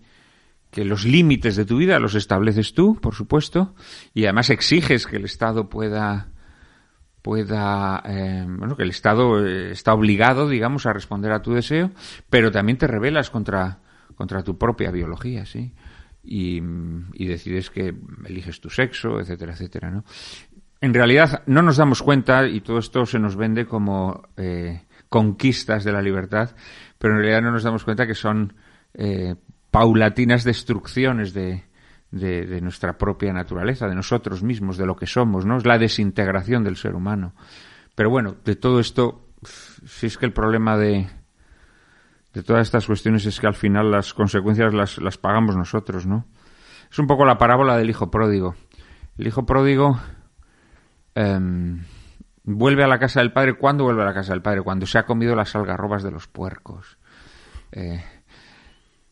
[0.70, 3.74] que los límites de tu vida los estableces tú, por supuesto,
[4.14, 6.28] y además exiges que el Estado pueda
[7.26, 11.90] pueda, eh, bueno, que el Estado eh, está obligado, digamos, a responder a tu deseo,
[12.30, 13.80] pero también te rebelas contra,
[14.14, 15.74] contra tu propia biología, ¿sí?
[16.22, 16.62] Y,
[17.14, 17.92] y decides que
[18.26, 20.04] eliges tu sexo, etcétera, etcétera, ¿no?
[20.80, 25.82] en realidad no nos damos cuenta y todo esto se nos vende como eh, conquistas
[25.82, 26.54] de la libertad,
[26.96, 28.54] pero en realidad no nos damos cuenta que son
[28.94, 29.34] eh,
[29.72, 31.64] paulatinas destrucciones de,
[32.10, 35.58] de, nuestra propia naturaleza, de nosotros mismos, de lo que somos, ¿no?
[35.58, 37.34] Es la desintegración del ser humano.
[37.94, 41.08] Pero bueno, de todo esto, si es que el problema de,
[42.32, 46.26] de todas estas cuestiones es que al final las consecuencias las, las pagamos nosotros, ¿no?
[46.90, 48.54] Es un poco la parábola del hijo pródigo.
[49.18, 49.98] El hijo pródigo
[51.14, 51.82] em,
[52.44, 53.54] vuelve a la casa del padre.
[53.54, 54.62] ¿Cuándo vuelve a la casa del padre?
[54.62, 56.98] Cuando se ha comido las algarrobas de los puercos.
[57.72, 58.02] Eh,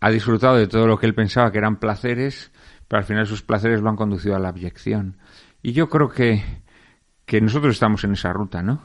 [0.00, 2.52] ha disfrutado de todo lo que él pensaba que eran placeres,
[2.88, 5.18] pero al final sus placeres lo han conducido a la abyección.
[5.62, 6.42] Y yo creo que,
[7.24, 8.82] que nosotros estamos en esa ruta, ¿no?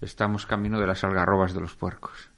[0.00, 2.30] Estamos camino de las algarrobas de los puercos.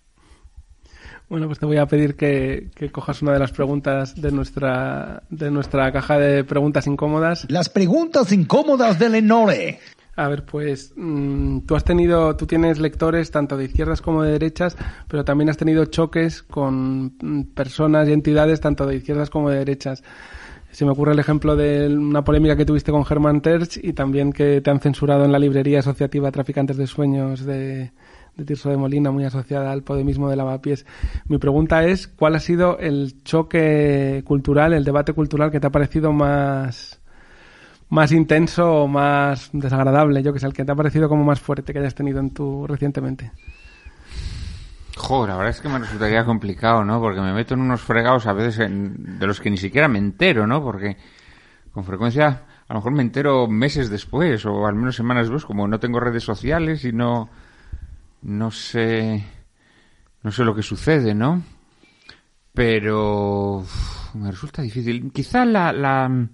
[1.33, 5.51] Bueno, pues te voy a pedir que, cojas una de las preguntas de nuestra, de
[5.51, 7.46] nuestra caja de preguntas incómodas.
[7.48, 9.79] Las preguntas incómodas de Lenore.
[10.14, 14.33] A ver, pues mm, tú has tenido, tú tienes lectores tanto de izquierdas como de
[14.33, 14.77] derechas,
[15.09, 19.57] pero también has tenido choques con mm, personas y entidades tanto de izquierdas como de
[19.57, 20.05] derechas.
[20.72, 24.32] Se me ocurre el ejemplo de una polémica que tuviste con Germán Terch y también
[24.32, 27.92] que te han censurado en la librería asociativa Traficantes de Sueños de,
[28.37, 30.87] de Tirso de Molina, muy asociada al podemismo de Lavapiés.
[31.26, 35.70] Mi pregunta es, ¿cuál ha sido el choque cultural, el debate cultural que te ha
[35.70, 37.02] parecido más,
[37.90, 40.22] más intenso o más desagradable?
[40.22, 42.30] Yo que sé, el que te ha parecido como más fuerte que hayas tenido en
[42.30, 43.30] tu recientemente.
[45.02, 47.00] Joder, la verdad es que me resultaría complicado, ¿no?
[47.00, 50.46] Porque me meto en unos fregados a veces de los que ni siquiera me entero,
[50.46, 50.62] ¿no?
[50.62, 50.96] Porque
[51.72, 55.66] con frecuencia a lo mejor me entero meses después o al menos semanas después, como
[55.66, 57.28] no tengo redes sociales y no
[58.22, 59.24] no sé,
[60.22, 61.42] no sé lo que sucede, ¿no?
[62.54, 63.64] Pero
[64.14, 65.10] me resulta difícil.
[65.12, 66.28] Quizá la, la,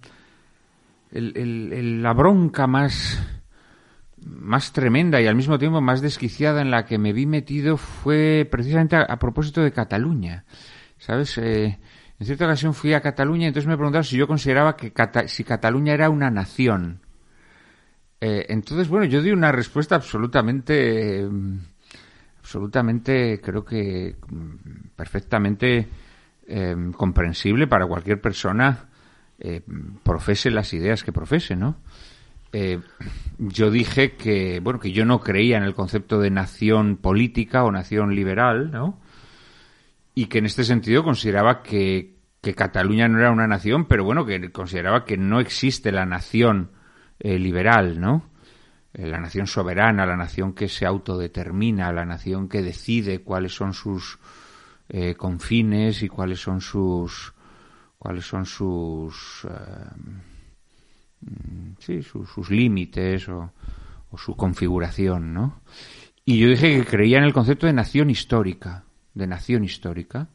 [1.11, 3.19] el, la bronca más,
[4.29, 8.47] más tremenda y al mismo tiempo más desquiciada en la que me vi metido fue
[8.51, 10.45] precisamente a, propósito de Cataluña.
[10.99, 11.39] ¿Sabes?
[11.39, 11.79] Eh,
[12.19, 14.93] en cierta ocasión fui a Cataluña y entonces me preguntaron si yo consideraba que
[15.27, 17.01] si Cataluña era una nación.
[18.21, 21.29] Eh, entonces, bueno, yo di una respuesta absolutamente
[22.49, 25.87] absolutamente, creo que mm, perfectamente
[26.47, 28.89] em, comprensible para cualquier persona
[29.39, 29.61] eh,
[30.03, 31.77] profese las ideas que profese, ¿no?
[32.53, 32.81] Eh,
[33.39, 37.71] yo dije que, bueno, que yo no creía en el concepto de nación política o
[37.71, 39.01] nación liberal, ¿no?
[40.15, 44.25] Y que en este sentido consideraba que, que Cataluña no era una nación, pero bueno,
[44.25, 46.73] que consideraba que no existe la nación
[47.21, 48.31] eh, liberal, ¿no?
[48.95, 53.75] Eh, la nación soberana, la nación que se autodetermina, la nación que decide cuáles son
[53.75, 54.19] sus
[55.19, 57.35] confines y cuáles son sus
[57.99, 59.47] cuáles son sus
[61.21, 63.53] mm, sí, sus, límites o,
[64.17, 65.61] su configuración, ¿no?
[66.25, 70.29] Y yo dije que creía en el concepto de nación histórica, de nación histórica,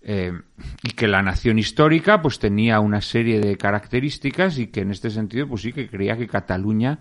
[0.00, 5.10] y que la nación histórica pues tenía una serie de características y que en este
[5.10, 7.00] sentido pues sí que creía que Cataluña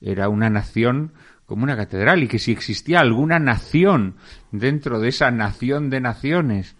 [0.00, 1.12] era una nación
[1.48, 4.16] como una catedral y que si existía alguna nación
[4.52, 6.76] dentro de esa nación de naciones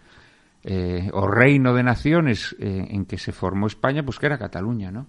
[0.62, 4.90] eh, o reino de naciones eh, en que se formó España, pues que era Cataluña,
[4.90, 5.06] ¿no?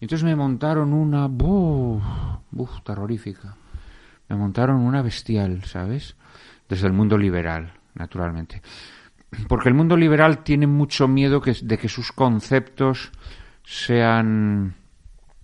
[0.00, 2.02] Entonces me montaron una, buf,
[2.50, 3.56] buf, terrorífica.
[4.28, 6.16] Me montaron una bestial, ¿sabes?
[6.68, 8.62] Desde el mundo liberal, naturalmente.
[9.48, 13.10] Porque el mundo liberal tiene mucho miedo de que sus conceptos
[13.62, 14.74] sean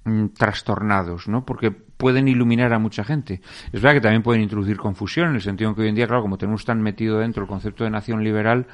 [0.04, 1.44] mm, trastornados, ¿no?
[1.44, 3.40] Porque pueden iluminar a mucha gente.
[3.72, 6.22] Es verdad que también pueden introducir confusión, en el sentido que hoy en día, claro,
[6.22, 8.66] como tenemos tan metido dentro el concepto de nación liberal,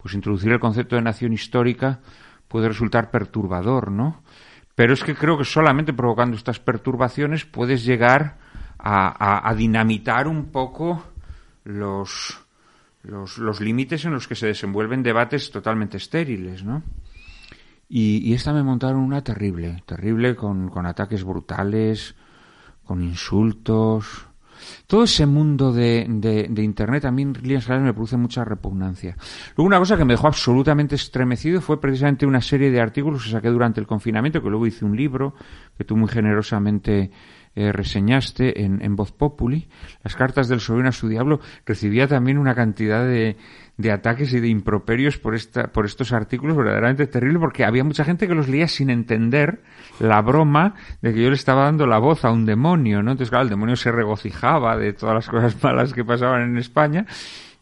[0.00, 2.00] pues introducir el concepto de nación histórica
[2.48, 4.22] puede resultar perturbador, ¿no?
[4.78, 8.36] Pero es que creo que solamente provocando estas perturbaciones puedes llegar
[8.78, 11.02] a, dinamitar un poco
[11.64, 12.38] los,
[13.02, 16.84] los, límites en los que se desenvuelven debates totalmente estériles, ¿no?
[17.88, 22.14] Y, esta me montaron una terrible, terrible con, con ataques brutales,
[22.84, 24.27] con insultos.
[24.86, 29.16] Todo ese mundo de, de, Internet a mí en me produce mucha repugnancia.
[29.56, 33.30] Luego una cosa que me dejó absolutamente estremecido fue precisamente una serie de artículos que
[33.30, 35.34] saqué durante el confinamiento, que luego hice un libro
[35.76, 37.10] que tú muy generosamente
[37.54, 39.68] eh, reseñaste en, en Voz Populi,
[40.02, 43.36] las cartas del sobrino a su diablo, recibía también una cantidad de,
[43.78, 48.04] de ataques y de improperios por, esta, por estos artículos verdaderamente terrible porque había mucha
[48.04, 49.62] gente que los leía sin entender
[50.00, 53.12] la broma de que yo le estaba dando la voz a un demonio, ¿no?
[53.12, 57.06] Entonces, claro, el demonio se regocijaba de todas las cosas malas que pasaban en España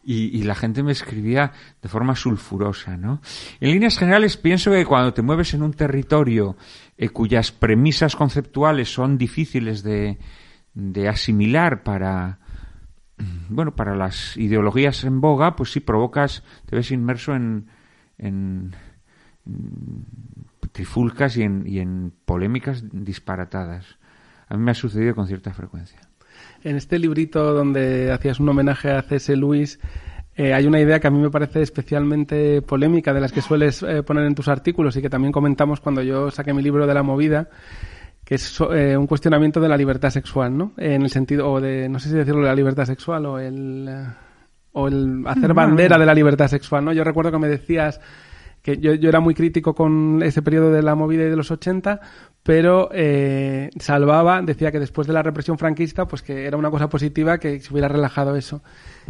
[0.09, 3.19] y, la gente me escribía de forma sulfurosa, ¿no?
[3.59, 6.55] En líneas generales pienso que cuando te mueves en un territorio
[6.97, 10.17] eh, cuyas premisas conceptuales son difíciles de,
[10.73, 12.39] de asimilar para
[13.49, 17.67] bueno para las ideologías en boga pues sí provocas te ves inmerso en,
[18.17, 18.75] en,
[20.71, 23.97] trifulcas y en, y en polémicas disparatadas
[24.47, 25.99] a mí me ha sucedido con cierta frecuencia
[26.63, 29.35] en este librito donde hacías un homenaje a C.S.
[29.35, 29.79] Lewis
[30.37, 33.81] eh, hay una idea que a mí me parece especialmente polémica de las que sueles
[33.81, 36.93] eh, poner en tus artículos y que también comentamos cuando yo saqué mi libro de
[36.93, 37.49] la movida
[38.23, 40.73] que es eh, un cuestionamiento de la libertad sexual, ¿no?
[40.77, 43.89] En el sentido, o de, no sé si decirlo, de la libertad sexual o el,
[44.73, 46.91] o el hacer bandera de la libertad sexual, ¿no?
[46.91, 48.01] Yo recuerdo que me decías
[48.61, 51.51] que yo, yo era muy crítico con ese periodo de la movida y de los
[51.51, 52.01] 80,
[52.47, 56.87] pero eh, salvaba, decía que después de la represión franquista, pues que era una cosa
[56.87, 58.63] positiva que se hubiera relajado eso.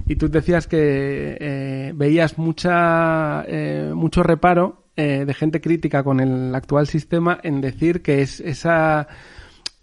[0.08, 3.46] Y tú decías que veías mucha,
[3.94, 9.08] mucho reparo eh, de gente crítica con el actual sistema en decir que es esa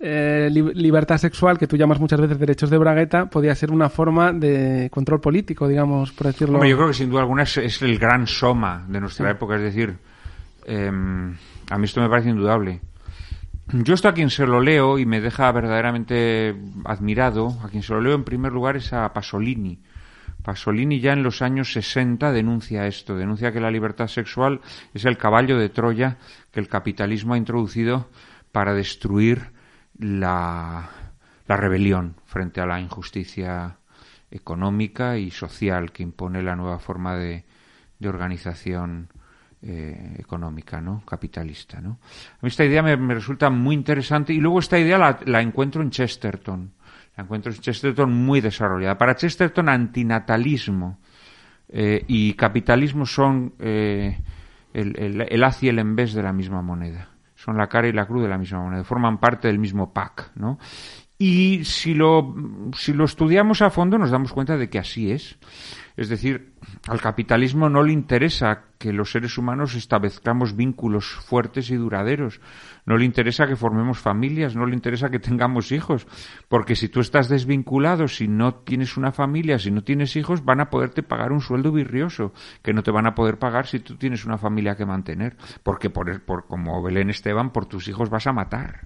[0.01, 4.33] eh, libertad sexual que tú llamas muchas veces derechos de bragueta podía ser una forma
[4.33, 6.65] de control político, digamos, por decirlo.
[6.65, 9.97] yo creo que sin duda alguna es, el gran soma de nuestra época, es decir,
[10.67, 11.37] em,
[11.71, 12.81] a mí esto me parece indudable.
[13.73, 17.95] Yo esto a quien se lo leo y me deja verdaderamente admirado, a quien se
[17.95, 19.81] lo leo en primer lugar es a Pasolini,
[20.45, 24.61] Pasolini ya en los años 60 denuncia esto, denuncia que la libertad sexual
[24.93, 26.19] es el caballo de Troya
[26.53, 28.11] que el capitalismo ha introducido
[28.53, 29.53] para destruir
[29.99, 30.91] la,
[31.49, 33.79] rebelión frente a la injusticia
[34.31, 37.45] económica y social que impone la nueva forma de,
[38.05, 39.09] organización
[39.67, 41.03] eh, económica, ¿no?
[41.07, 41.93] Capitalista, ¿no?
[41.93, 45.89] A mí esta idea me, resulta muy interesante y luego esta idea la, encuentro en
[45.89, 46.71] Chesterton
[47.17, 48.99] la encuentro en Chesterton muy desarrollada.
[48.99, 50.99] Para Chesterton, antinatalismo
[51.69, 54.21] eh, y capitalismo son eh,
[54.75, 57.09] el, el, haz y el en de la misma moneda.
[57.35, 58.85] Son la cara y la cruz de la misma moneda.
[58.85, 60.59] Forman parte del mismo pack, ¿no?
[61.17, 62.35] Y si lo,
[62.77, 65.39] si lo estudiamos a fondo nos damos cuenta de que así es.
[65.97, 66.53] Es decir,
[66.89, 72.41] al capitalismo no le interesa que los seres humanos establezcamos vínculos fuertes y duraderos.
[72.85, 76.09] No le interesa que formemos familias, no le interesa que tengamos hijos.
[76.49, 80.61] Porque si tú estás desvinculado, si no tienes una familia, si no tienes hijos, van
[80.61, 83.97] a poderte pagar un sueldo virrioso, que no te van a poder pagar si tú
[83.97, 85.37] tienes una familia que mantener.
[85.63, 88.81] Porque por, por como Belén Esteban, por tus hijos vas a matar.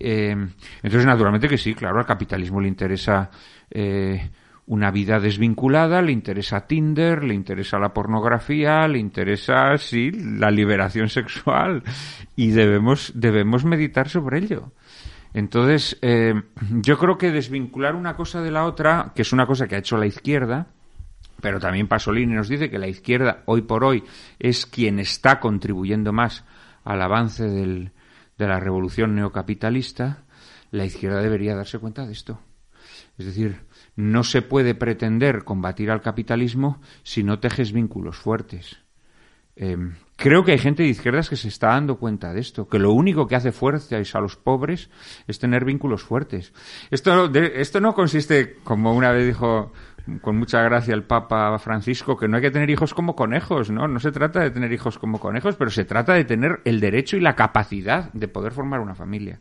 [0.00, 3.30] Eh, entonces, naturalmente que sí, claro, al capitalismo le interesa
[3.70, 4.30] eh,
[4.68, 11.08] una vida desvinculada, le interesa Tinder, le interesa la pornografía, le interesa, sí, la liberación
[11.08, 11.82] sexual
[12.36, 14.72] y debemos, debemos meditar sobre ello.
[15.32, 16.34] Entonces, eh,
[16.70, 19.78] yo creo que desvincular una cosa de la otra, que es una cosa que ha
[19.78, 20.68] hecho la izquierda,
[21.40, 24.04] pero también Pasolini nos dice que la izquierda hoy por hoy
[24.38, 26.44] es quien está contribuyendo más
[26.84, 27.92] al avance del,
[28.36, 30.24] de la revolución neocapitalista,
[30.70, 32.40] la izquierda debería darse cuenta de esto.
[33.16, 33.60] Es decir,
[33.98, 38.78] no se puede pretender combatir al capitalismo si no tejes vínculos fuertes.
[39.56, 42.78] Em, creo que hay gente de izquierdas que se está dando cuenta de esto, que
[42.78, 44.88] lo único que hace fuerza a los pobres
[45.26, 46.52] es tener vínculos fuertes.
[46.92, 49.72] Esto, esto no consiste, como una vez dijo
[50.22, 53.88] con mucha gracia el Papa Francisco, que no hay que tener hijos como conejos, ¿no?
[53.88, 57.16] No se trata de tener hijos como conejos, pero se trata de tener el derecho
[57.16, 59.40] y la capacidad de poder formar una familia.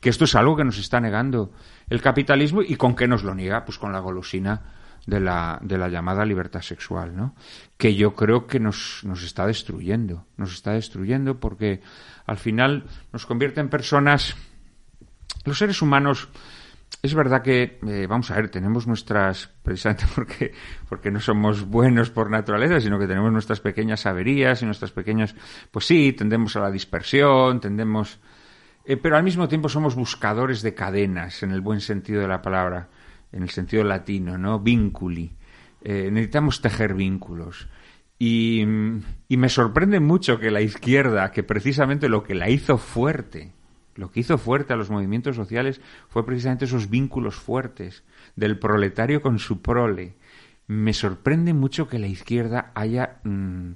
[0.00, 1.52] Que esto es algo que nos está negando
[1.88, 4.62] el capitalismo y con qué nos lo niega, pues con la golosina
[5.06, 7.34] de la, de la llamada libertad sexual, ¿no?
[7.76, 11.80] Que yo creo que nos, nos está destruyendo, nos está destruyendo porque
[12.26, 14.36] al final nos convierte en personas,
[15.44, 16.28] los seres humanos,
[17.00, 20.52] es verdad que, eh, vamos a ver, tenemos nuestras, precisamente porque,
[20.88, 25.34] porque no somos buenos por naturaleza, sino que tenemos nuestras pequeñas averías y nuestras pequeñas,
[25.70, 28.18] pues sí, tendemos a la dispersión, tendemos,
[28.88, 32.40] eh, pero al mismo tiempo somos buscadores de cadenas, en el buen sentido de la
[32.40, 32.88] palabra,
[33.32, 34.60] en el sentido latino, ¿no?
[34.60, 35.30] Vinculi.
[35.82, 37.68] Eh, necesitamos tejer vínculos.
[38.18, 38.62] Y,
[39.28, 43.52] y me sorprende mucho que la izquierda, que precisamente lo que la hizo fuerte,
[43.94, 48.04] lo que hizo fuerte a los movimientos sociales fue precisamente esos vínculos fuertes
[48.36, 50.14] del proletario con su prole.
[50.66, 53.72] Me sorprende mucho que la izquierda haya, mm,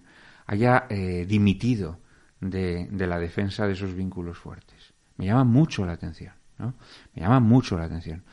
[0.47, 2.01] haya eh, dimitido
[2.43, 4.72] de, la defensa de esos vínculos fuertes.
[5.23, 6.35] Me llama mucho la atención.
[6.59, 8.25] Me llama mucho la atención.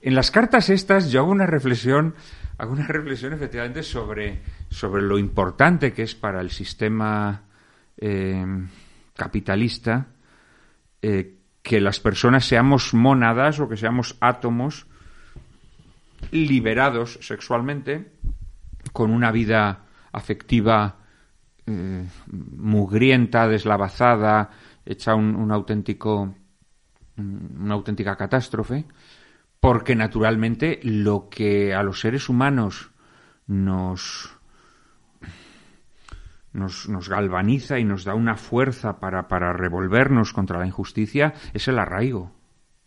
[0.00, 2.14] En las cartas estas yo hago una reflexión,
[2.56, 4.40] hago una reflexión efectivamente sobre,
[4.70, 7.42] sobre lo importante que es para el sistema
[7.96, 8.46] eh,
[9.16, 10.06] capitalista
[11.02, 14.86] eh, que las personas seamos mónadas o que seamos átomos
[16.30, 18.12] liberados sexualmente
[18.92, 20.98] con una vida afectiva
[21.66, 24.50] eh, mugrienta, deslavazada,
[24.86, 26.34] hecha un, auténtico
[27.16, 28.86] una auténtica catástrofe,
[29.60, 32.90] porque naturalmente lo que a los seres humanos
[33.46, 34.36] nos,
[36.52, 41.78] nos, galvaniza y nos da una fuerza para, para, revolvernos contra la injusticia es el
[41.78, 42.32] arraigo.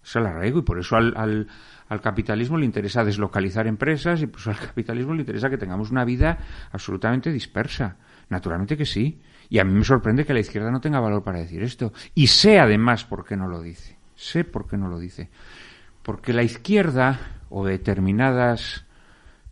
[0.07, 1.47] Es el arraigo y por eso al, al,
[1.89, 6.05] al capitalismo le interesa deslocalizar empresas y pues al capitalismo le interesa que tengamos una
[6.05, 6.37] vida
[6.71, 7.97] absolutamente dispersa.
[8.29, 9.21] Naturalmente que sí.
[9.49, 11.91] Y a mí me sorprende que la izquierda no tenga valor para decir esto.
[12.15, 13.97] Y sé además por qué no lo dice.
[14.15, 15.29] Sé por qué no lo dice.
[16.03, 18.85] Porque la izquierda o determinadas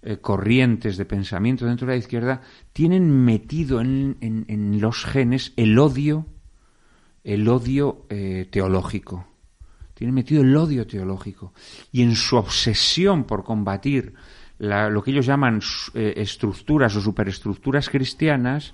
[0.02, 2.42] eh, corrientes de pensamiento dentro de la izquierda
[2.72, 6.28] tienen metido en, en, los genes el odio,
[7.24, 9.35] el odio eh, teológico.
[9.96, 11.54] Tienen metido el odio teológico.
[11.92, 14.14] Y en su obsesión por combatir
[14.60, 15.62] lo que ellos llaman
[15.94, 18.74] eh, estructuras o superestructuras cristianas,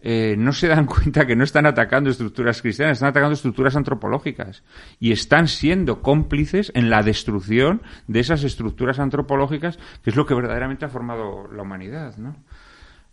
[0.00, 4.62] eh, no se dan cuenta que no están atacando estructuras cristianas, están atacando estructuras antropológicas
[5.00, 10.34] y están siendo cómplices en la destrucción de esas estructuras antropológicas, que es lo que
[10.34, 12.36] verdaderamente ha formado la humanidad, ¿no?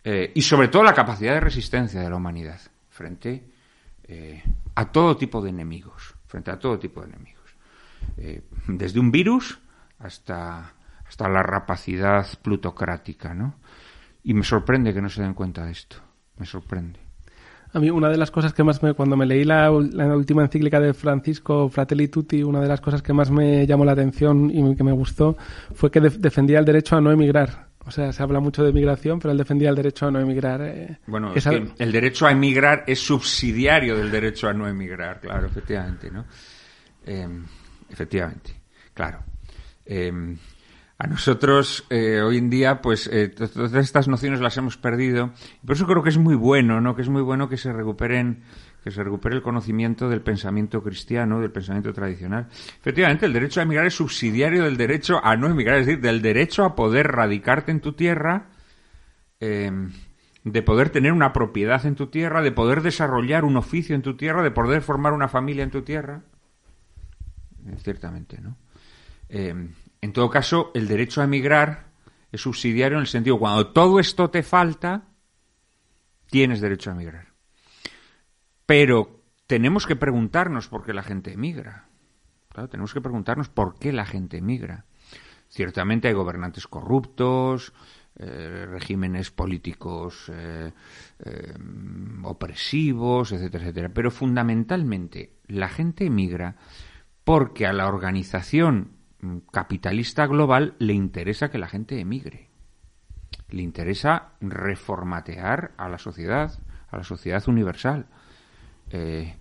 [0.03, 3.49] Eh, y sobre todo la capacidad de resistencia de la humanidad frente
[4.75, 7.40] a todo tipo de enemigos, frente a todo tipo de enemigos,
[8.67, 9.59] desde un virus
[9.99, 10.73] hasta
[11.07, 13.55] hasta la rapacidad plutocrática, ¿no?
[14.23, 15.97] Y me sorprende que no se den cuenta de esto
[16.41, 16.99] me sorprende.
[17.73, 20.79] A mí una de las cosas que más me, cuando me leí la, última encíclica
[20.79, 24.75] de Francisco Fratelli Tutti, una de las cosas que más me llamó la atención y
[24.75, 25.37] que me gustó
[25.73, 27.69] fue que defendía el derecho a no emigrar.
[27.85, 30.61] O sea, se habla mucho de emigración, pero él defendía el derecho a no emigrar.
[30.61, 35.19] Eh, bueno, es que el derecho a emigrar es subsidiario del derecho a no emigrar,
[35.21, 36.25] claro, efectivamente, ¿no?
[37.05, 37.27] Eh,
[37.91, 38.53] efectivamente,
[38.93, 39.23] claro.
[39.85, 40.37] Eh,
[41.01, 45.31] a nosotros eh, hoy en día, pues eh, todas estas nociones las hemos perdido.
[45.65, 46.95] Por eso creo que es muy bueno, ¿no?
[46.95, 48.43] Que es muy bueno que se recuperen,
[48.83, 52.49] que se recupere el conocimiento del pensamiento cristiano, del pensamiento tradicional.
[52.51, 56.21] Efectivamente, el derecho a emigrar es subsidiario del derecho a no emigrar, es decir, del
[56.21, 58.49] derecho a poder radicarte en tu tierra,
[59.39, 59.91] em,
[60.43, 64.17] de poder tener una propiedad en tu tierra, de poder desarrollar un oficio en tu
[64.17, 66.21] tierra, de poder formar una familia en tu tierra.
[67.67, 68.57] Eh, ciertamente, ¿no?
[69.29, 71.91] Em, en todo caso, el derecho a emigrar
[72.31, 75.03] es subsidiario en el sentido cuando todo esto te falta,
[76.29, 77.27] tienes derecho a emigrar.
[78.65, 81.87] Pero tenemos que preguntarnos por qué la gente emigra.
[82.49, 84.85] Claro, tenemos que preguntarnos por qué la gente emigra.
[85.47, 87.73] Ciertamente hay gobernantes corruptos,
[88.15, 90.71] eh, regímenes políticos eh,
[91.19, 91.53] eh,
[92.23, 93.89] opresivos, etcétera, etcétera.
[93.89, 96.55] Pero fundamentalmente la gente emigra
[97.23, 99.01] porque a la organización
[99.51, 102.49] capitalista global le interesa que la gente emigre.
[103.49, 106.51] Le interesa reformatear a la sociedad,
[106.89, 108.07] a la sociedad universal.
[108.89, 109.35] Eh,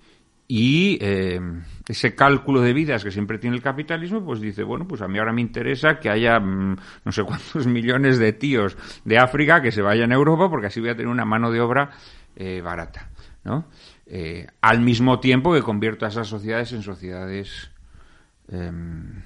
[0.46, 1.40] y eh,
[1.88, 5.18] ese cálculo de vidas que siempre tiene el capitalismo, pues dice, bueno, pues a mí
[5.18, 9.70] ahora me interesa que haya mm, no sé cuántos millones de tíos de África que
[9.70, 11.90] se vayan a Europa porque así voy a tener una mano de obra
[12.36, 13.10] eh, barata,
[13.44, 13.66] ¿no?
[14.60, 17.69] al mismo tiempo que convierto a esas sociedades en sociedades
[18.50, 19.22] em,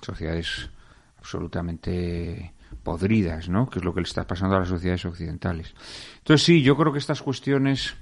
[0.00, 0.70] sociedades
[1.18, 3.68] absolutamente podridas, ¿no?
[3.68, 5.74] Que es lo que le está pasando a las sociedades occidentales.
[6.18, 7.94] Entonces sí, yo creo que estas cuestiones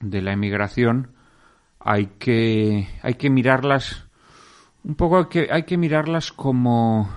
[0.00, 1.12] de la emigración
[1.78, 4.04] hay que hay que mirarlas
[4.84, 7.08] un poco hay que hay que mirarlas como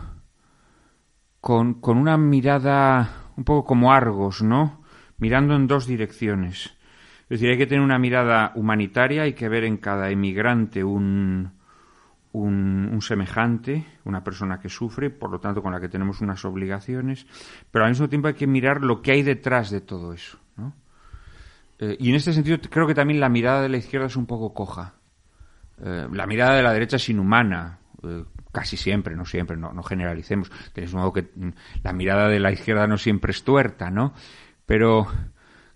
[1.42, 4.82] con, con una mirada un poco como Argos, ¿no?
[5.18, 6.75] Mirando en dos direcciones.
[7.26, 11.52] Es decir, hay que tener una mirada humanitaria, hay que ver en cada emigrante un,
[12.32, 17.26] un, semejante, una persona que sufre, por lo tanto con la que tenemos unas obligaciones,
[17.72, 20.40] pero al mismo tiempo hay que mirar lo que hay detrás de todo eso.
[21.78, 24.26] Eh, y en este sentido creo que también la mirada de la izquierda es un
[24.26, 24.94] poco coja.
[25.82, 30.52] Eh, la mirada de la derecha es inhumana, eh, casi siempre, no siempre, no, generalicemos.
[30.74, 31.50] De modo que mm,
[31.84, 34.14] la mirada de la izquierda no siempre es tuerta, ¿no?
[34.66, 35.08] Pero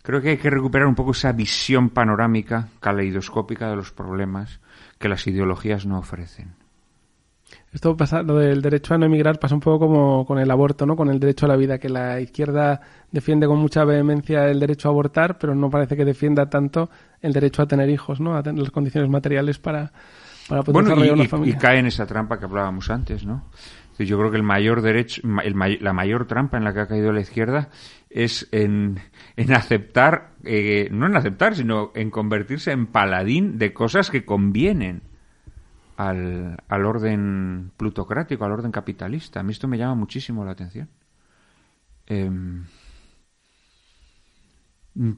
[0.09, 4.59] creo que hay que recuperar un poco esa visión panorámica, caleidoscópica de los problemas
[4.97, 6.55] que las ideologías no ofrecen.
[7.71, 10.87] Esto pasa, lo del derecho a no emigrar pasa un poco como con el aborto,
[10.87, 10.95] ¿no?
[10.95, 12.81] Con el derecho a la vida, que la izquierda
[13.11, 16.89] defiende con mucha vehemencia el derecho a abortar, pero no parece que defienda tanto
[17.21, 18.35] el derecho a tener hijos, ¿no?
[18.35, 19.91] A tener las condiciones materiales para,
[20.47, 21.53] para poder desarrollar una familia.
[21.53, 23.43] Y cae en esa trampa que hablábamos antes, ¿no?
[24.05, 27.19] Yo creo que el mayor derecho, la mayor trampa en la que ha caído la
[27.19, 27.69] izquierda
[28.09, 28.99] es en,
[29.35, 35.03] en aceptar, eh, no en aceptar, sino en convertirse en paladín de cosas que convienen
[35.97, 39.39] al, al orden plutocrático, al orden capitalista.
[39.39, 40.89] A mí esto me llama muchísimo la atención.
[42.07, 42.65] Em,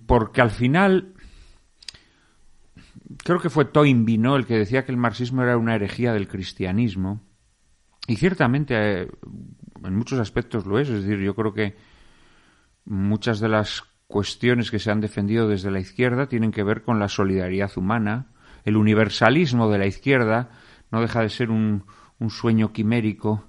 [0.06, 1.14] porque al final
[3.24, 4.36] creo que fue Toynbee, ¿no?
[4.36, 7.22] El que decía que el marxismo era una herejía del cristianismo.
[8.08, 9.08] Y ciertamente, eh,
[9.84, 10.90] en muchos aspectos lo es.
[10.90, 11.76] Es decir, yo creo que
[12.86, 17.00] muchas de las cuestiones que se han defendido desde la izquierda tienen que ver con
[17.00, 18.28] la solidaridad humana.
[18.66, 20.50] El universalismo de la izquierda
[20.92, 21.86] no deja de ser un,
[22.30, 23.46] sueño quimérico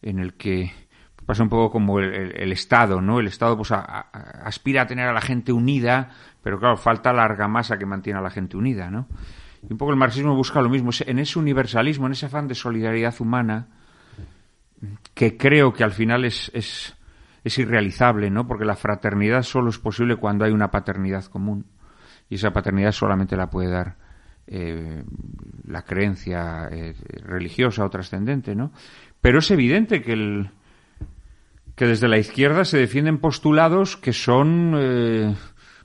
[0.00, 0.72] en el que
[1.26, 3.18] pasa un poco como el, Estado, ¿no?
[3.20, 6.10] El Estado pues aspira a tener a la gente unida,
[6.42, 9.08] pero claro, falta la argamasa que mantiene a la gente unida, ¿no?
[9.68, 12.54] Y un poco el marxismo busca lo mismo, en ese universalismo, en ese afán de
[12.54, 13.68] solidaridad humana,
[15.14, 16.95] que creo que al final es,
[17.46, 18.44] es irrealizable, ¿no?
[18.48, 21.64] Porque la fraternidad solo es posible cuando hay una paternidad común.
[22.28, 23.96] Y esa paternidad solamente la puede dar
[24.48, 25.04] eh,
[25.64, 28.72] la creencia eh, religiosa o trascendente, ¿no?
[29.20, 30.50] Pero es evidente que el,
[31.76, 35.32] que desde la izquierda se defienden postulados que son eh,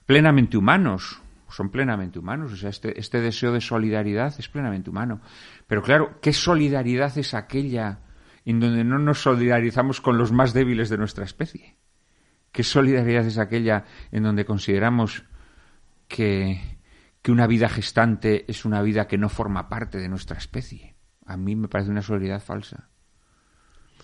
[0.08, 5.22] plenamente humanos, son plenamente humanos, o sea, este, este deseo de solidaridad es plenamente humano.
[5.68, 8.00] Pero claro, ¿qué solidaridad es aquella
[8.46, 11.78] en donde no nos solidarizamos con los más débiles de nuestra especie?
[12.52, 15.24] ¿Qué solidaridad es aquella en donde consideramos
[16.08, 16.80] que,
[17.28, 20.96] una vida gestante es una vida que no forma parte de nuestra especie?
[21.26, 22.90] A mí me parece una solidaridad falsa.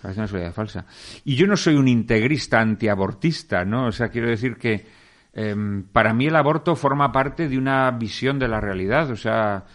[0.02, 0.86] Parece una solidaridad falsa.
[1.26, 3.88] Y yo no soy un integrista antiabortista, ¿no?
[3.88, 4.86] O sea, quiero decir que
[5.34, 9.10] em, para mí el aborto forma parte de una visión de la realidad.
[9.12, 9.66] O sea,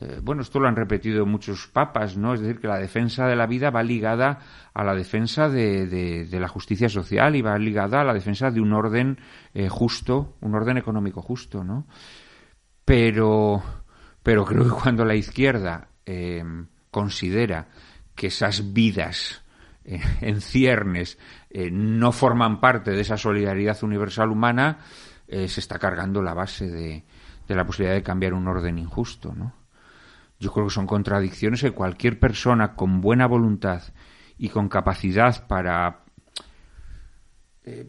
[0.00, 2.34] eh, bueno, esto lo han repetido muchos papas, ¿no?
[2.34, 4.38] Es decir, que la defensa de la vida va ligada
[4.72, 8.72] a la defensa de, la justicia social y va ligada a la defensa de un
[8.72, 9.18] orden
[9.54, 11.86] eh, justo, un orden económico justo, ¿no?
[12.84, 13.60] Pero,
[14.22, 16.44] pero creo que cuando la izquierda eh,
[16.92, 17.66] considera
[18.14, 19.42] que esas vidas
[19.84, 21.18] en ciernes
[21.50, 24.78] no forman parte de esa solidaridad universal humana,
[25.26, 27.04] se está cargando la base de,
[27.46, 29.54] de la posibilidad de cambiar un orden injusto, ¿no?
[30.38, 33.82] Yo creo que son contradicciones que cualquier persona con buena voluntad
[34.36, 36.04] y con capacidad para
[37.70, 37.86] eh,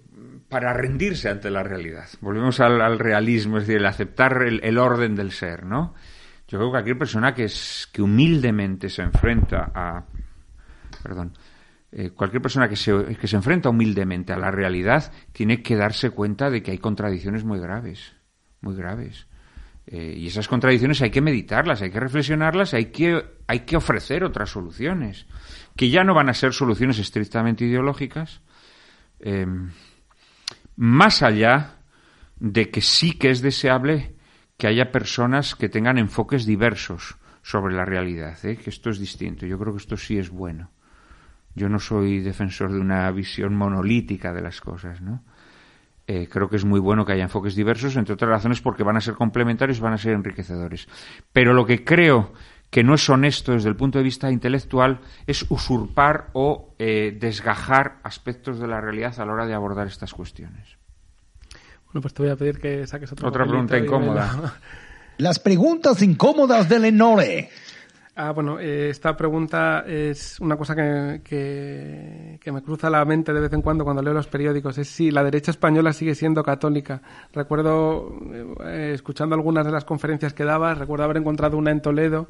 [0.49, 2.05] para rendirse ante la realidad.
[2.19, 5.93] Volvemos al, realismo, es decir, el aceptar el, orden del ser, ¿no?
[6.49, 7.47] Yo creo que cualquier persona que,
[7.99, 10.03] humildemente se enfrenta a...
[11.01, 11.37] Perdón.
[11.91, 16.09] Eh, cualquier persona que se, que se enfrenta humildemente a la realidad tiene que darse
[16.09, 18.15] cuenta de que hay contradicciones muy graves,
[18.59, 19.27] muy graves.
[19.91, 24.23] Eh, y esas contradicciones hay que meditarlas, hay que reflexionarlas, hay que, hay que ofrecer
[24.23, 25.25] otras soluciones,
[25.75, 28.41] que ya no van a ser soluciones estrictamente ideológicas,
[29.19, 29.71] em,
[30.75, 31.79] más allá
[32.39, 34.15] de que sí que es deseable
[34.57, 38.57] que haya personas que tengan enfoques diversos sobre la realidad, ¿eh?
[38.57, 39.47] que esto es distinto.
[39.47, 40.69] Yo creo que esto sí es bueno.
[41.55, 45.23] Yo no soy defensor de una visión monolítica de las cosas, ¿no?
[46.11, 48.97] Eh, creo que es muy bueno que haya enfoques diversos, entre otras razones porque van
[48.97, 50.87] a ser complementarios, van a ser enriquecedores.
[51.31, 52.33] Pero lo que creo
[52.71, 57.99] que no es honesto desde el punto de vista intelectual es usurpar o eh, desgajar
[58.01, 60.79] aspectos de la realidad a la hora de abordar estas cuestiones.
[61.85, 64.55] Bueno, pues te voy a pedir que saques otra pregunta incómoda.
[65.19, 67.51] Las preguntas incómodas de Lenore.
[68.21, 73.53] Ah, bueno, eh, esta pregunta es una cosa que, me cruza la mente de vez
[73.53, 74.77] en cuando cuando leo los periódicos.
[74.77, 77.01] Es si la derecha española sigue siendo católica.
[77.31, 78.19] Recuerdo,
[78.65, 82.27] eh, escuchando algunas de las conferencias que dabas, recuerdo haber encontrado una en Toledo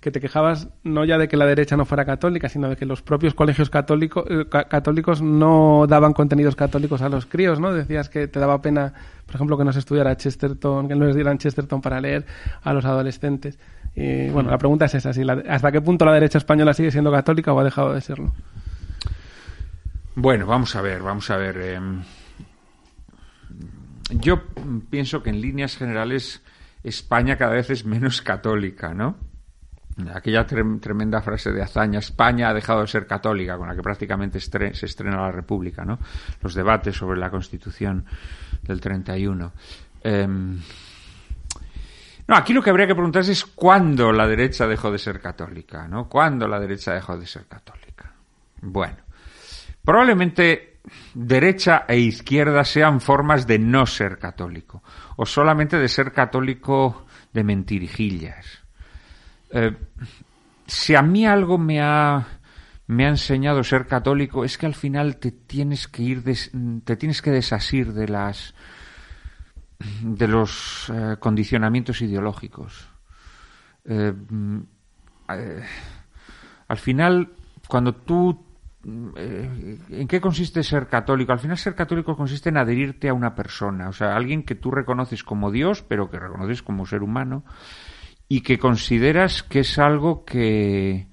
[0.00, 2.86] que te quejabas no ya de que la derecha no fuera católica, sino de que
[2.86, 7.72] los propios colegios católicos, eh, católicos no daban contenidos católicos a los críos, ¿no?
[7.72, 8.92] Decías que te daba pena,
[9.26, 12.26] por ejemplo, que no se estudiara Chesterton, que no les dieran Chesterton para leer
[12.62, 13.58] a los adolescentes.
[13.96, 15.10] Bueno, la pregunta es esa,
[15.48, 18.32] ¿hasta qué punto la derecha española sigue siendo católica o ha dejado de serlo?
[20.14, 21.58] Bueno, vamos a ver, vamos a ver.
[21.58, 22.02] Em,
[24.10, 24.42] yo
[24.90, 26.42] pienso que en líneas generales
[26.82, 29.16] España cada vez es menos católica, ¿no?
[30.14, 34.40] Aquella tremenda frase de hazaña, España ha dejado de ser católica, con la que prácticamente
[34.40, 35.98] se estrena la República, ¿no?
[36.40, 38.04] Los debates sobre la Constitución
[38.62, 39.52] del 31.
[42.28, 45.88] No, aquí lo que habría que preguntarse es cuándo la derecha dejó de ser católica,
[45.88, 46.10] ¿no?
[46.10, 48.12] ¿Cuándo la derecha dejó de ser católica?
[48.60, 48.98] Bueno,
[49.82, 50.80] probablemente
[51.14, 54.82] derecha e izquierda sean formas de no ser católico,
[55.16, 58.62] o solamente de ser católico de mentirijillas.
[59.50, 59.74] Eh,
[60.66, 62.26] si a mí algo me ha,
[62.88, 66.22] me ha enseñado ser católico es que al final te tienes que ir,
[66.84, 68.54] te tienes que desasir de las
[70.02, 72.88] de los eh, condicionamientos ideológicos.
[73.84, 74.58] Eh, mm,
[75.30, 75.62] eh,
[76.68, 77.32] al final,
[77.68, 78.48] cuando tú
[79.16, 81.32] eh, ¿En qué consiste ser católico?
[81.32, 84.70] Al final ser católico consiste en adherirte a una persona, o sea, alguien que tú
[84.70, 87.44] reconoces como Dios, pero que reconoces como ser humano
[88.28, 91.08] y que consideras que es algo que,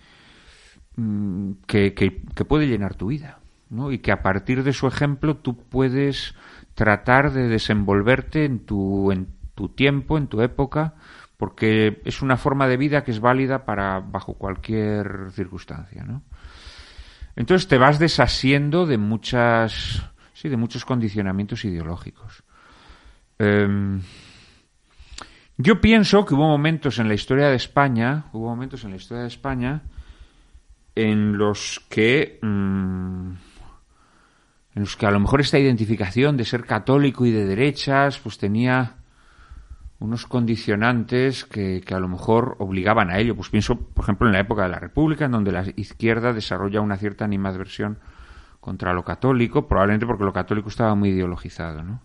[0.96, 2.12] mm, que, que,
[2.46, 3.40] puede llenar tu vida,
[3.70, 3.92] ¿no?
[3.92, 6.36] Y que a partir de su ejemplo tú puedes
[6.76, 10.94] tratar de desenvolverte en tu, en tu tiempo, en tu época,
[11.38, 16.22] porque es una forma de vida que es válida para bajo cualquier circunstancia, ¿no?
[17.36, 20.04] Entonces te vas desasiendo de muchas,
[20.34, 22.44] sí, de muchos condicionamientos ideológicos.
[23.40, 24.02] Em,
[25.58, 29.24] yo pienso que hubo momentos en la historia de España, hubo momentos en la historia
[29.24, 29.82] de España
[30.96, 33.32] en los que mm,
[34.76, 38.38] en los que a lo mejor esta identificación de ser católico y de derechas pues
[38.38, 38.98] tenía
[40.00, 43.36] unos condicionantes que, que, a lo mejor obligaban a ello.
[43.36, 46.82] Pues pienso, por ejemplo, en la época de la República, en donde la izquierda desarrolla
[46.82, 47.98] una cierta animadversión
[48.60, 52.02] contra lo católico, probablemente porque lo católico estaba muy ideologizado, ¿no?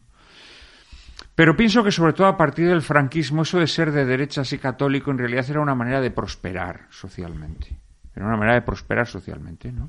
[1.34, 4.58] Pero pienso que sobre todo a partir del franquismo eso de ser de derechas y
[4.58, 7.78] católico en realidad era una manera de prosperar socialmente.
[8.14, 9.88] Era una manera de prosperar socialmente, ¿no?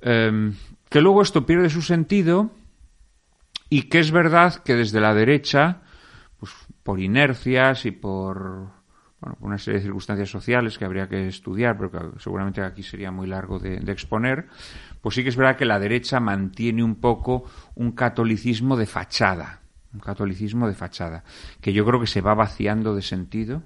[0.00, 0.54] Em,
[0.88, 2.50] que luego esto pierde su sentido
[3.68, 5.82] y que es verdad que desde la derecha,
[6.38, 8.70] pues por inercias y por,
[9.20, 13.10] bueno, una serie de circunstancias sociales que habría que estudiar, pero que seguramente aquí sería
[13.10, 14.46] muy largo de exponer,
[15.00, 19.60] pues sí que es verdad que la derecha mantiene un poco un catolicismo de fachada,
[19.92, 21.24] un catolicismo de fachada,
[21.60, 23.62] que yo creo que se va vaciando de sentido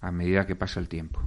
[0.00, 1.20] a medida que pasa el tiempo.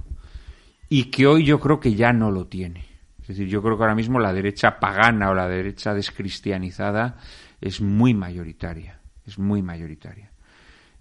[0.88, 2.91] Y que hoy yo creo que ya no lo tiene.
[3.22, 7.16] Es decir, yo creo que ahora mismo la derecha pagana o la derecha descristianizada
[7.60, 10.32] es muy mayoritaria, es muy mayoritaria.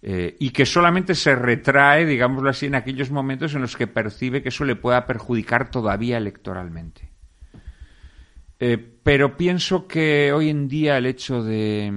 [0.04, 4.42] Eh, y que solamente se retrae, digámoslo así, en aquellos momentos en los que percibe
[4.42, 7.12] que eso le pueda perjudicar todavía electoralmente.
[8.60, 11.88] Eh, pero pienso que hoy en día el hecho de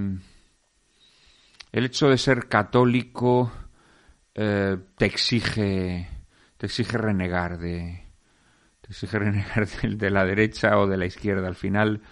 [1.73, 3.53] el hecho de ser católico
[4.35, 6.09] eh, te exige
[6.57, 8.04] te exige renegar de
[9.13, 12.03] renegar de, la derecha o de la izquierda al final.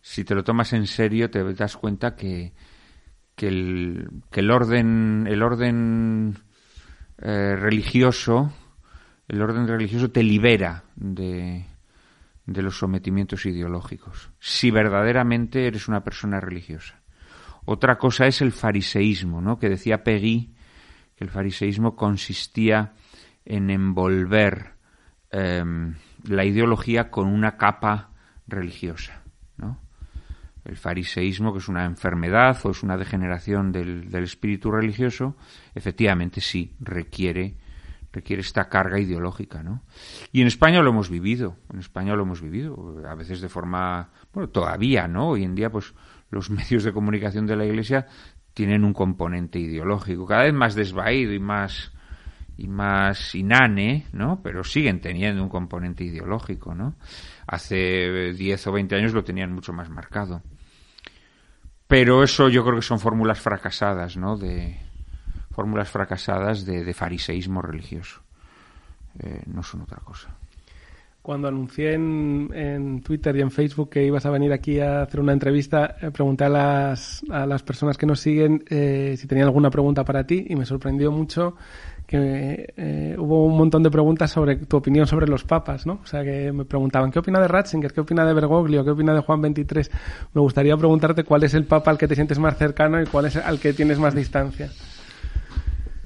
[0.00, 2.52] Si te lo tomas en serio te das cuenta que
[3.34, 6.38] que el, que el orden el orden
[7.18, 8.52] eh, religioso
[9.28, 11.64] el orden religioso te libera de,
[12.46, 14.30] de los sometimientos ideológicos.
[14.38, 17.00] Si verdaderamente eres una persona religiosa.
[17.64, 19.58] Otra cosa es el fariseísmo, ¿no?
[19.58, 20.52] que decía Peggy
[21.14, 22.94] que el fariseísmo consistía
[23.44, 24.71] en envolver
[25.32, 28.10] em, la ideología con una capa
[28.46, 29.22] religiosa.
[29.56, 29.80] ¿no?
[30.64, 35.36] El fariseísmo, que es una enfermedad o es una degeneración del, del espíritu religioso,
[35.74, 37.56] efectivamente sí requiere
[38.12, 39.82] requiere esta carga ideológica, ¿no?
[40.32, 44.10] Y en España lo hemos vivido, en España lo hemos vivido, a veces de forma,
[44.32, 45.28] bueno, todavía, ¿no?
[45.28, 45.94] Hoy en día, pues
[46.30, 48.06] los medios de comunicación de la Iglesia
[48.54, 51.92] tienen un componente ideológico, cada vez más desvaído y más
[52.62, 54.40] y más inane, ¿no?
[54.40, 56.94] Pero siguen teniendo un componente ideológico, ¿no?
[57.46, 60.42] Hace 10 o 20 años lo tenían mucho más marcado.
[61.88, 64.36] Pero eso yo creo que son fórmulas fracasadas, ¿no?
[64.36, 64.78] De
[65.50, 68.22] fórmulas fracasadas de, fariseísmo religioso.
[69.18, 70.28] Eh, no son otra cosa.
[71.22, 75.32] Cuando anuncié en, Twitter y en Facebook que ibas a venir aquí a hacer una
[75.32, 79.70] entrevista, eh, pregunté a las, a las personas que nos siguen eh, si tenían alguna
[79.70, 81.54] pregunta para ti y me sorprendió mucho
[82.18, 86.00] eh, hubo un montón de preguntas sobre tu opinión sobre los papas, ¿no?
[86.02, 87.92] O sea, que me preguntaban, ¿qué opina de Ratzinger?
[87.92, 88.84] ¿Qué opina de Bergoglio?
[88.84, 89.88] ¿Qué opina de Juan XXIII?
[90.34, 93.26] Me gustaría preguntarte cuál es el papa al que te sientes más cercano y cuál
[93.26, 94.70] es al que tienes más distancia.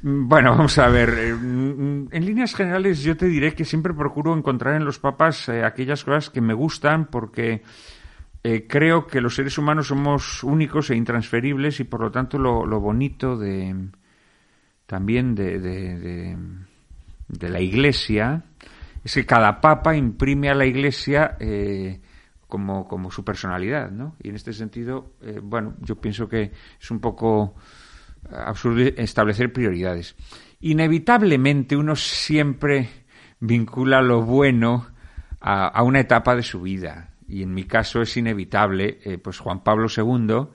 [0.02, 1.10] Bueno, vamos a ver.
[1.18, 5.64] Eh, en líneas generales yo te diré que siempre procuro encontrar en los papas eh,
[5.64, 7.62] aquellas cosas que me gustan porque
[8.68, 13.36] creo que los seres humanos somos únicos e intransferibles y por lo tanto lo, bonito
[13.36, 13.74] de
[14.86, 16.36] también de, de,
[17.28, 18.44] de, la Iglesia
[19.04, 21.36] es que cada papa imprime a la Iglesia
[22.46, 24.16] como, como su personalidad, ¿no?
[24.22, 25.12] Y en este sentido,
[25.42, 27.54] bueno, yo pienso que es un poco
[28.30, 30.14] absurdo establecer prioridades.
[30.60, 32.88] Inevitablemente uno siempre
[33.40, 34.86] vincula lo bueno
[35.40, 37.10] a, una etapa de su vida.
[37.28, 40.48] Y en mi caso es inevitable, eh, pues Juan Pablo II,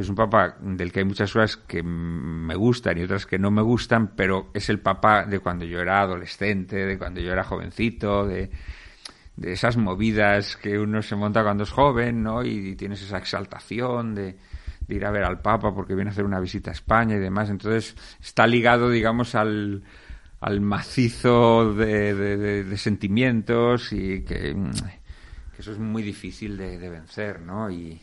[0.00, 3.50] es un papa del que hay muchas cosas que me gustan y otras que no
[3.50, 7.44] me gustan, pero es el papa de cuando yo era adolescente, de cuando yo era
[7.44, 8.50] jovencito, de,
[9.36, 12.44] de esas movidas que uno se monta cuando es joven, ¿no?
[12.44, 14.36] Y, tienes esa exaltación de,
[14.88, 17.48] ir a ver al Papa porque viene a hacer una visita a España y demás.
[17.48, 19.82] Entonces está ligado, digamos, al,
[20.40, 22.14] al macizo de,
[22.64, 24.56] de, sentimientos y que,
[25.54, 27.70] que eso es muy difícil de, de vencer, ¿no?
[27.70, 28.00] Y,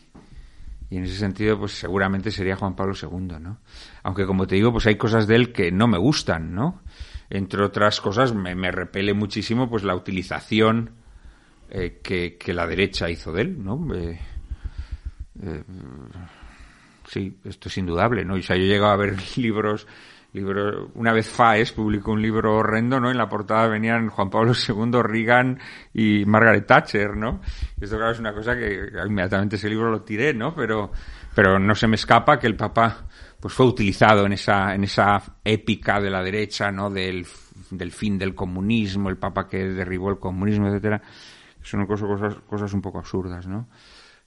[0.90, 3.60] y en ese sentido, pues seguramente sería Juan Pablo II, ¿no?
[4.04, 6.82] Aunque como te digo, pues hay cosas de él que no me gustan, ¿no?
[7.30, 10.92] Entre otras cosas, me, me repele muchísimo pues la utilización
[11.70, 13.94] eh, que, que, la derecha hizo de él, ¿no?
[13.94, 14.18] Eh,
[15.44, 15.64] eh,
[17.10, 18.36] sí, esto es indudable, ¿no?
[18.36, 19.88] O sea, yo he llegado a ver libros
[20.38, 23.12] libro, una vez Faes publicó un libro horrendo, ¿no?
[23.12, 25.60] En la portada venían Juan Pablo II, Reagan
[25.94, 27.42] y Margaret Thatcher, ¿no?
[27.80, 30.56] Y esto claro es una cosa que inmediatamente ese libro lo tiré, ¿no?
[30.56, 30.92] Pero,
[31.36, 33.06] pero no se me escapa que el Papa
[33.40, 36.90] pues fue utilizado en esa, en esa épica de la derecha, ¿no?
[36.90, 37.26] Del,
[37.72, 41.02] del fin del comunismo, el Papa que derribó el comunismo, etcétera.
[41.62, 43.68] Son cosas, cosas, cosas un poco absurdas, ¿no?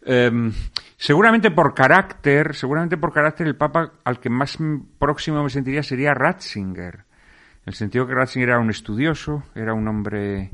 [0.03, 0.53] Eh,
[0.97, 4.59] seguramente por carácter, seguramente por carácter el Papa al que más
[4.99, 6.95] próximo me sentiría sería Ratzinger.
[6.95, 10.51] En el sentido que Ratzinger era un estudioso, era un hombre,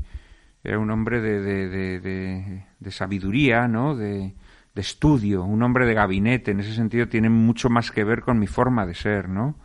[0.63, 1.69] era un hombre de, de,
[1.99, 3.95] de, de sabiduría, ¿no?
[3.95, 4.35] De,
[4.75, 6.51] estudio, un hombre de gabinete.
[6.51, 9.55] En ese sentido tiene mucho más que ver con mi forma de ser, ¿no?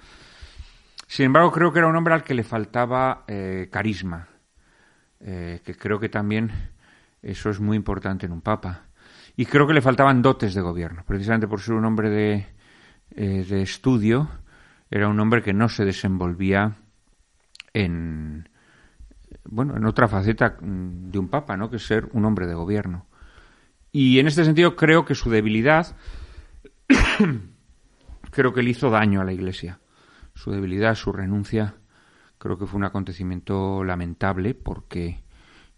[1.07, 4.27] Sin embargo, creo que era un hombre al que le faltaba eh, carisma,
[5.21, 6.51] eh, que creo que también
[7.21, 8.87] eso es muy importante en un papa
[9.37, 12.47] y creo que le faltaban dotes de gobierno, precisamente por ser un hombre de,
[13.15, 14.29] eh, de estudio,
[14.91, 16.77] era un hombre que no se desenvolvía
[17.73, 18.49] en
[19.45, 21.71] bueno, en otra faceta de un papa, ¿no?
[21.71, 23.07] que ser un hombre de gobierno.
[23.91, 25.95] Y en este sentido creo que su debilidad
[28.31, 29.81] creo que le hizo daño a la Iglesia.
[30.35, 31.75] Su debilidad, su renuncia,
[32.39, 35.23] creo que fue un acontecimiento lamentable porque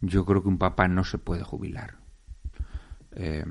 [0.00, 1.96] yo creo que un papa no se puede jubilar.
[3.16, 3.44] Eh,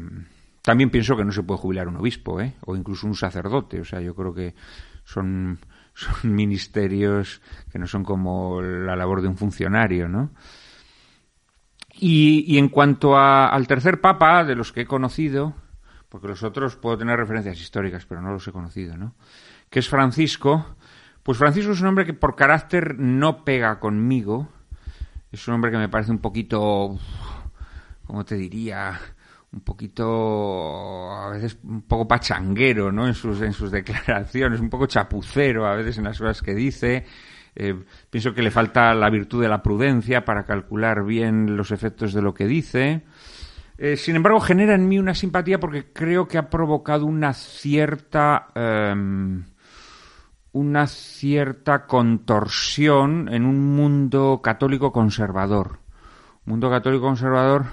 [0.63, 2.55] también pienso que no se puede jubilar un obispo, ¿eh?
[2.65, 3.81] o incluso un sacerdote.
[3.81, 4.55] O sea, yo creo que
[5.03, 5.59] son,
[5.93, 7.41] son ministerios
[7.71, 10.31] que no son como la labor de un funcionario, ¿no?
[11.95, 15.53] Y, y en cuanto a, al tercer papa, de los que he conocido,
[16.09, 19.15] porque los otros puedo tener referencias históricas, pero no los he conocido, ¿no?
[19.69, 20.75] Que es Francisco.
[21.23, 24.47] Pues Francisco es un hombre que por carácter no pega conmigo.
[25.31, 26.97] Es un hombre que me parece un poquito,
[28.05, 28.99] ¿cómo te diría?
[29.53, 33.07] Un poquito, a veces un poco pachanguero, ¿no?
[33.07, 37.05] En sus, en sus declaraciones, un poco chapucero a veces en las cosas que dice.
[37.55, 37.75] Eh,
[38.09, 42.21] pienso que le falta la virtud de la prudencia para calcular bien los efectos de
[42.23, 43.03] lo que dice.
[43.77, 48.47] Eh, sin embargo, genera en mí una simpatía porque creo que ha provocado una cierta.
[48.55, 49.43] Eh,
[50.53, 55.79] una cierta contorsión en un mundo católico conservador.
[56.45, 57.65] Un mundo católico conservador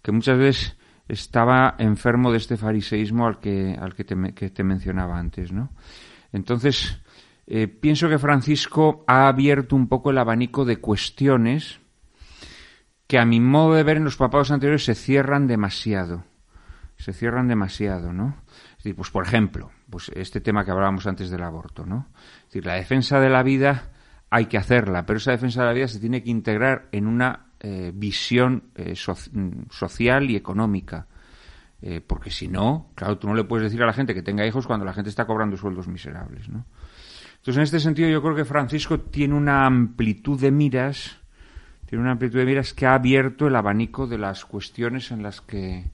[0.00, 0.76] que muchas veces
[1.08, 5.70] estaba enfermo de este fariseísmo al que, al que, te, mencionaba antes, ¿no?
[6.32, 7.00] Entonces,
[7.46, 11.80] eh, pienso que Francisco ha abierto un poco el abanico de cuestiones
[13.06, 16.24] que a mi modo de ver en los papados anteriores se cierran demasiado.
[16.96, 18.36] Se cierran demasiado, ¿no?
[18.70, 22.08] Es decir, pues por ejemplo, pues este tema que hablábamos antes del aborto, ¿no?
[22.38, 23.90] Es decir, la defensa de la vida
[24.30, 27.51] hay que hacerla, pero esa defensa de la vida se tiene que integrar en una
[27.64, 31.06] eh, visión eh, social y económica.
[31.80, 34.44] Eh, porque si no, claro, tú no le puedes decir a la gente que tenga
[34.44, 36.64] hijos cuando la gente está cobrando sueldos miserables, ¿no?
[37.34, 41.18] Entonces, en este sentido, yo creo que Francisco tiene una amplitud de miras,
[41.86, 45.40] tiene una amplitud de miras que ha abierto el abanico de las cuestiones en las
[45.40, 45.84] que,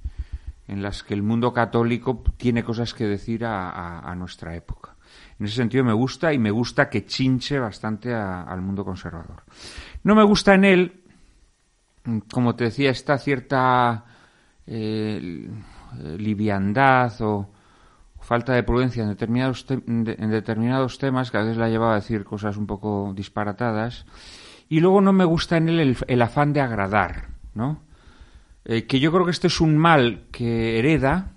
[0.69, 4.97] en las que el mundo católico tiene cosas que decir a, nuestra época.
[5.39, 9.43] En ese sentido me gusta y me gusta que chinche bastante al mundo conservador.
[10.03, 11.03] No me gusta en él
[12.30, 14.04] como te decía, esta cierta
[14.66, 15.50] eh,
[16.18, 17.50] liviandad o
[18.20, 22.24] falta de prudencia en determinados, en determinados temas, que a veces la llevaba a decir
[22.24, 24.04] cosas un poco disparatadas.
[24.68, 27.82] Y luego no me gusta en él el, afán de agradar, ¿no?
[28.64, 31.32] Eh, que yo creo que este es un mal que hereda,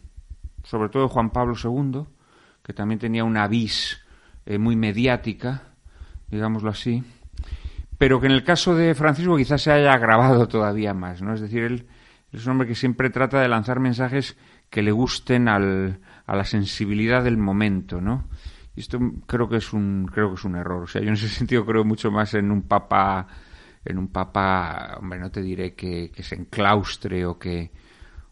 [0.64, 2.04] sobre todo Juan Pablo II,
[2.62, 4.02] que también tenía una vis
[4.46, 5.64] eh, muy mediática,
[6.28, 7.04] digámoslo así
[8.02, 11.36] pero que en el caso de Francisco quizás se haya agravado todavía más, ¿no?
[11.36, 11.86] Es decir, él
[12.32, 14.38] es un hombre que siempre trata de lanzar mensajes
[14.72, 18.28] que le gusten al, a la sensibilidad del momento, ¿no?
[18.76, 18.98] Y esto
[19.28, 20.82] creo que es un creo que es un error.
[20.82, 23.28] O sea, yo en ese sentido creo mucho más en un papa
[23.86, 27.72] en un papa, hombre, no te diré que, se enclaustre o que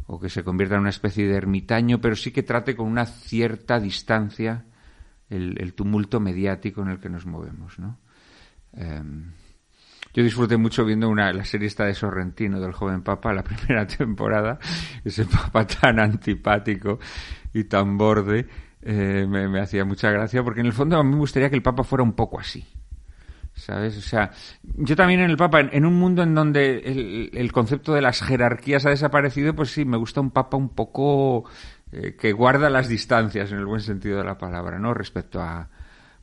[0.07, 3.05] o que se convierta en una especie de ermitaño, pero sí que trate con una
[3.05, 4.65] cierta distancia
[5.29, 7.99] el, el tumulto mediático en el que nos movemos, ¿no?
[8.73, 9.31] Em,
[10.13, 13.85] yo disfruté mucho viendo una, la serie esta de Sorrentino, del joven papa, la primera
[13.85, 14.59] temporada.
[15.03, 16.99] Ese papa tan antipático
[17.53, 18.47] y tan borde
[18.81, 21.63] eh, me, hacía mucha gracia, porque en el fondo a mí me gustaría que el
[21.63, 22.65] papa fuera un poco así.
[23.53, 23.97] ¿Sabes?
[23.97, 24.31] O sea,
[24.63, 28.21] yo también en el Papa, en, un mundo en donde el, el, concepto de las
[28.21, 31.43] jerarquías ha desaparecido, pues sí, me gusta un Papa un poco
[31.91, 34.93] eh, que guarda las distancias, en el buen sentido de la palabra, ¿no?
[34.93, 35.67] Respecto a,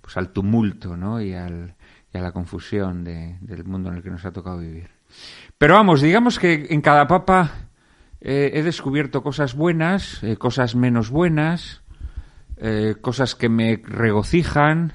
[0.01, 1.21] pues al tumulto, ¿no?
[1.21, 1.75] Y, al,
[2.19, 4.89] a la confusión de, del mundo en el que nos ha tocado vivir.
[5.59, 7.53] Pero vamos, digamos que en cada Papa
[8.21, 11.83] eh, he descubierto cosas buenas, eh, cosas menos buenas,
[13.03, 14.95] cosas que me regocijan,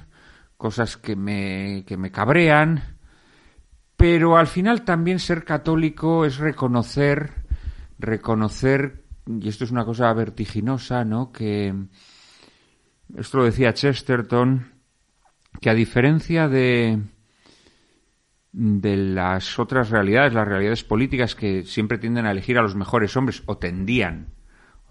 [0.56, 2.92] cosas que me, que me cabrean,
[4.02, 7.30] pero al final también ser católico es reconocer,
[8.00, 11.30] reconocer, y esto es una cosa vertiginosa, ¿no?
[11.30, 11.72] Que
[13.16, 14.72] esto lo decía Chesterton,
[15.60, 16.98] que a diferencia de,
[18.52, 23.16] de las otras realidades, las realidades políticas que siempre tienden a elegir a los mejores
[23.16, 24.32] hombres, o tendían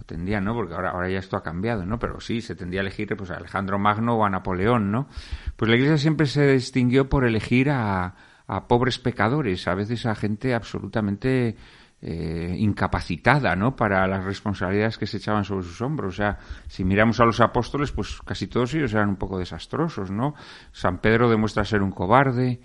[0.04, 0.54] tendía, ¿no?
[0.54, 2.00] Porque ahora, ahora ya esto ha cambiado, ¿no?
[2.00, 5.08] Pero sí, se tendía a elegir pues, a Alejandro Magno o a Napoleón, ¿no?
[5.56, 8.16] Pues la Iglesia siempre se distinguió por elegir a,
[8.48, 11.56] a pobres pecadores, a veces a gente absolutamente
[12.02, 13.76] eh, incapacitada, ¿no?
[13.76, 16.16] Para las responsabilidades que se echaban sobre sus hombros.
[16.16, 20.12] O sea, si miramos a los apóstoles, pues casi todos ellos eran un poco desastrosos,
[20.12, 20.34] ¿no?
[20.72, 22.60] San Pedro demuestra ser un cobarde,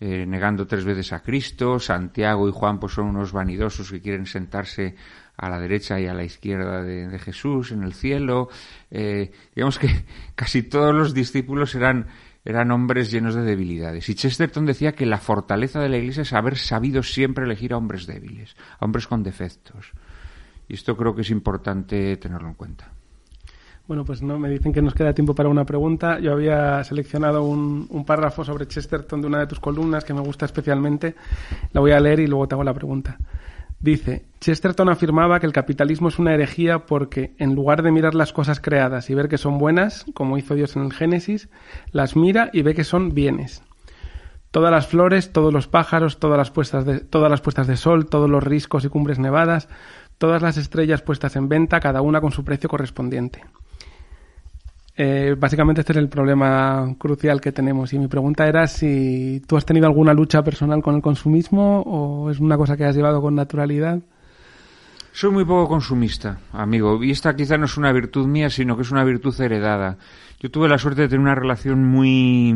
[0.00, 1.78] eh, negando tres veces a Cristo.
[1.78, 4.96] Santiago y Juan, pues son unos vanidosos que quieren sentarse
[5.36, 8.48] a la derecha y a la izquierda de, Jesús en el cielo.
[8.90, 9.88] Eh, digamos que
[10.34, 12.06] casi todos los discípulos eran,
[12.44, 14.08] eran hombres llenos de debilidades.
[14.08, 17.76] Y Chesterton decía que la fortaleza de la Iglesia es haber sabido siempre elegir a
[17.76, 19.92] hombres débiles, a hombres con defectos.
[20.66, 22.92] Y esto creo que es importante tenerlo en cuenta.
[23.90, 26.20] Bueno, pues no, me dicen que nos queda tiempo para una pregunta.
[26.20, 30.20] Yo había seleccionado un, un, párrafo sobre Chesterton de una de tus columnas que me
[30.20, 31.16] gusta especialmente.
[31.72, 33.18] La voy a leer y luego te hago la pregunta.
[33.80, 38.32] Dice, Chesterton afirmaba que el capitalismo es una herejía porque, en lugar de mirar las
[38.32, 41.48] cosas creadas y ver que son buenas, como hizo Dios en el Génesis,
[41.90, 43.64] las mira y ve que son bienes.
[44.52, 48.06] Todas las flores, todos los pájaros, todas las puestas de, todas las puestas de sol,
[48.06, 49.68] todos los riscos y cumbres nevadas,
[50.16, 53.42] todas las estrellas puestas en venta, cada una con su precio correspondiente.
[55.02, 59.56] Eh, básicamente este es el problema crucial que tenemos y mi pregunta era si tú
[59.56, 63.22] has tenido alguna lucha personal con el consumismo o es una cosa que has llevado
[63.22, 64.00] con naturalidad.
[65.12, 68.82] Soy muy poco consumista, amigo, y esta quizá no es una virtud mía, sino que
[68.82, 69.96] es una virtud heredada.
[70.38, 72.52] Yo tuve la suerte de tener una relación muy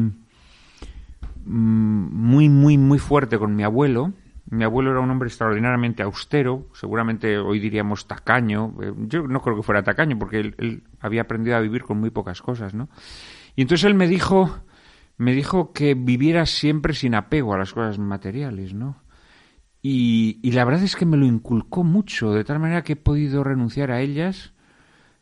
[1.46, 4.12] mm, muy muy muy fuerte con mi abuelo,
[4.46, 8.74] mi abuelo era un hombre extraordinariamente austero, seguramente hoy diríamos tacaño.
[8.82, 12.10] Eh, yo no creo que fuera tacaño porque él, había aprendido a vivir con muy
[12.10, 12.88] pocas cosas, ¿no?
[13.56, 14.60] Y entonces él me dijo,
[15.16, 19.02] me dijo que viviera siempre sin apego a las cosas materiales, ¿no?
[19.80, 23.44] Y, la verdad es que me lo inculcó mucho, de tal manera que he podido
[23.44, 24.54] renunciar a ellas.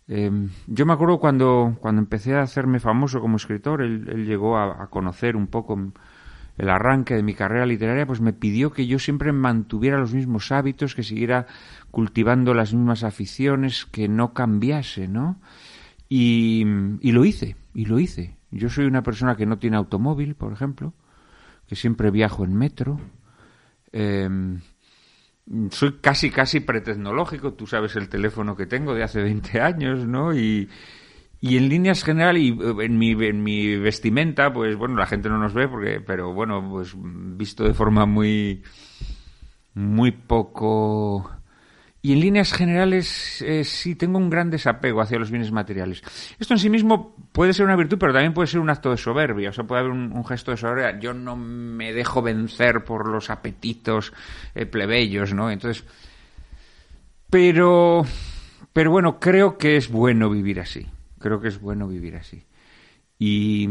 [0.07, 4.89] Em, yo me acuerdo cuando, cuando empecé a hacerme famoso como escritor, él, llegó a
[4.89, 5.93] conocer un poco
[6.59, 10.53] el arranque de mi carrera literaria, pues me pidió que yo siempre mantuviera los mismos
[10.53, 11.47] hábitos, que siguiera
[11.91, 15.41] cultivando las mismas aficiones, que no cambiase, ¿no?
[16.09, 16.65] Y,
[17.03, 18.37] lo hice, y lo hice.
[18.51, 20.93] Yo soy una persona que no tiene automóvil, por ejemplo,
[21.67, 23.01] que siempre viajo en metro.
[23.93, 24.61] Em,
[25.71, 27.55] soy casi, casi pretecnológico.
[27.55, 30.35] Tú sabes el teléfono que tengo de hace 20 años, ¿no?
[30.35, 30.69] Y,
[31.45, 35.29] y en líneas generales, y eh, en mi, en mi vestimenta, pues bueno, la gente
[35.29, 38.63] no nos ve, porque, pero bueno, pues visto de forma muy,
[39.75, 41.29] muy poco...
[42.01, 46.03] Y en líneas generales eh, sí tengo un gran desapego hacia los bienes materiales.
[46.39, 48.97] Esto en sí mismo puede ser una virtud, pero también puede ser un acto de
[48.97, 49.51] soberbia.
[49.51, 50.99] O sea, puede haber un, gesto de soberbia.
[50.99, 54.13] Yo no me dejo vencer por los apetitos
[54.57, 55.49] eh, plebeyos, ¿no?
[55.49, 55.85] Entonces,
[57.31, 58.05] pero,
[58.73, 60.89] pero bueno, creo que es bueno vivir así.
[61.23, 62.45] Creo que es bueno vivir así.
[63.19, 63.69] Y,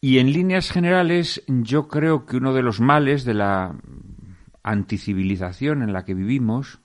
[0.00, 3.74] y en líneas generales, yo creo que uno de los males de la
[4.62, 6.80] anticivilización en la que vivimos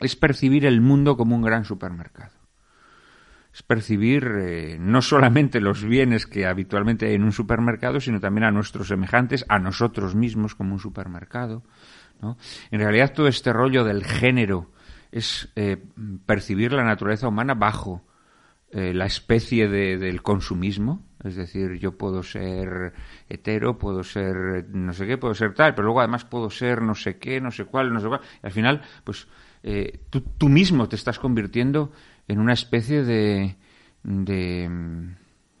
[0.00, 2.32] es percibir el mundo como un gran supermercado.
[3.52, 8.44] Es percibir eh, no solamente los bienes que habitualmente hay en un supermercado, sino también
[8.44, 11.62] a nuestros semejantes, a nosotros mismos como un supermercado.
[12.20, 12.36] ¿no?
[12.70, 14.70] En realidad todo este rollo del género
[15.16, 15.82] es eh,
[16.26, 18.04] percibir la naturaleza humana bajo
[18.70, 21.06] eh, la especie de, del consumismo.
[21.24, 22.92] Es decir, yo puedo ser
[23.28, 26.94] hetero, puedo ser no sé qué, puedo ser tal, pero luego además puedo ser no
[26.94, 28.20] sé qué, no sé cuál, no sé cuál.
[28.42, 29.26] Y al final, pues
[29.62, 31.92] eh, tú, tú, mismo te estás convirtiendo
[32.28, 33.56] en una especie de.
[34.02, 34.70] de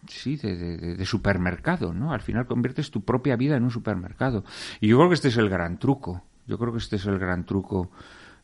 [0.06, 2.12] sí, de, de, de, supermercado, ¿no?
[2.12, 4.44] Al final conviertes tu propia vida en un supermercado.
[4.80, 6.22] Y yo creo que este es el gran truco.
[6.46, 7.90] Yo creo que este es el gran truco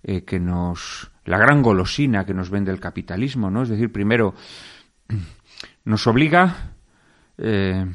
[0.02, 3.62] eh, que nos la gran golosina que nos vende el capitalismo, ¿no?
[3.62, 4.34] Es decir, primero
[5.84, 6.74] nos obliga
[7.38, 7.86] eh,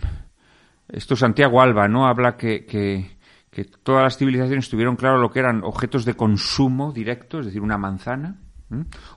[0.88, 2.08] esto Santiago Alba, ¿no?
[2.08, 3.18] Habla que, que,
[3.50, 7.62] que todas las civilizaciones tuvieron claro lo que eran objetos de consumo directo, es decir,
[7.62, 8.40] una manzana,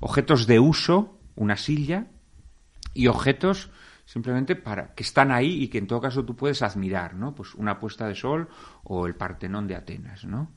[0.01, 2.07] objetos de uso, una silla,
[2.95, 3.70] y objetos
[4.05, 7.34] simplemente para que están ahí y que en todo caso tú puedes admirar, ¿no?
[7.34, 8.49] Pues una puesta de sol
[8.82, 10.51] o el Partenón de Atenas, ¿no?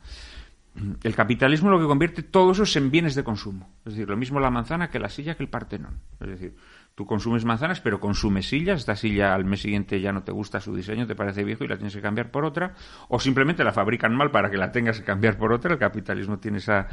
[1.03, 3.69] El capitalismo lo que convierte todos esos en bienes de consumo.
[3.85, 5.99] Es decir, lo mismo la manzana que la silla que el Partenón.
[6.19, 6.55] Es decir,
[6.95, 8.79] tú consumes manzanas, pero consumes sillas.
[8.79, 11.67] Esta silla al mes siguiente ya no te gusta su diseño, te parece viejo y
[11.67, 12.73] la tienes que cambiar por otra.
[13.07, 15.73] O simplemente la fabrican mal para que la tengas que cambiar por otra.
[15.73, 16.87] El capitalismo tiene esa...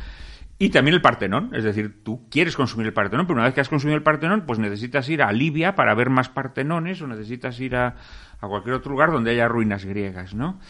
[0.59, 1.55] Y también el Partenón.
[1.55, 4.45] Es decir, tú quieres consumir el Partenón, pero una vez que has consumido el Partenón,
[4.47, 7.97] pues necesitas ir a Libia para ver más Partenones o necesitas ir a,
[8.41, 10.61] a cualquier otro lugar donde haya ruinas griegas, ¿no?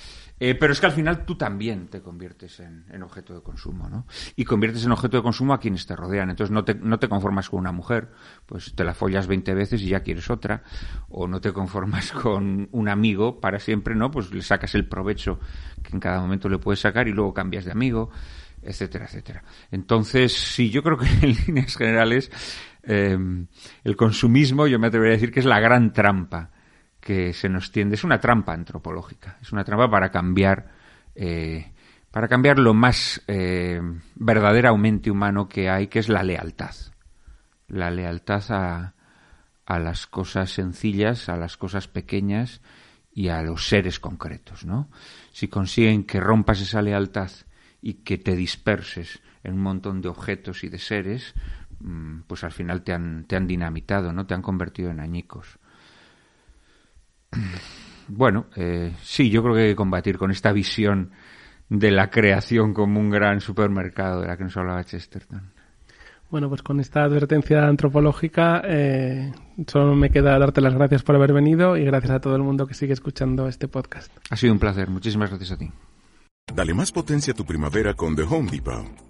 [0.43, 4.07] Eh, pero es que al final tú también te conviertes en, objeto de consumo, ¿no?
[4.37, 6.31] Y conviertes en objeto de consumo a quienes te rodean.
[6.31, 8.09] Entonces no te, no te conformas con una mujer,
[8.47, 10.63] pues te la follas 20 veces y ya quieres otra.
[11.11, 14.11] O no te conformas con un amigo para siempre, ¿no?
[14.11, 15.39] Pues le sacas el provecho
[15.83, 18.09] que en cada momento le puedes sacar y luego cambias de amigo,
[18.63, 19.45] etcétera, etcétera.
[19.71, 22.31] Entonces, sí, yo creo que en líneas generales
[22.83, 23.19] eh,
[23.85, 26.51] el consumismo, yo me atrevería a decir que es la gran trampa
[27.11, 27.97] que se nos tiende.
[27.97, 30.69] Es una trampa antropológica, es una trampa para cambiar,
[31.17, 31.73] eh,
[32.13, 33.83] para cambiar lo más eh,
[34.15, 36.77] verdaderamente humano que hay, que es la lealtad.
[37.67, 38.95] La lealtad a,
[39.67, 42.61] a las cosas sencillas, a las cosas pequeñas
[43.13, 44.89] y a los seres concretos, ¿no?
[45.33, 47.33] Si consiguen que rompas esa lealtad
[47.83, 51.35] y que te disperses en un montón de objetos y de seres,
[51.81, 54.29] mm, pues al final te han, te han dinamitado, ¿no?
[54.29, 55.59] Te han convertido en añicos.
[58.09, 61.13] Bueno, eh, sí, yo creo que hay que combatir con esta visión
[61.69, 65.53] de la creación como un gran supermercado de la que nos hablaba Chesterton.
[66.31, 69.33] Bueno, pues con esta advertencia antropológica eh,
[69.67, 72.67] solo me queda darte las gracias por haber venido y gracias a todo el mundo
[72.67, 74.13] que sigue escuchando este podcast.
[74.31, 75.71] Ha sido un placer, muchísimas gracias a ti.
[76.55, 79.10] Dale más potencia a tu primavera con The Home Depot.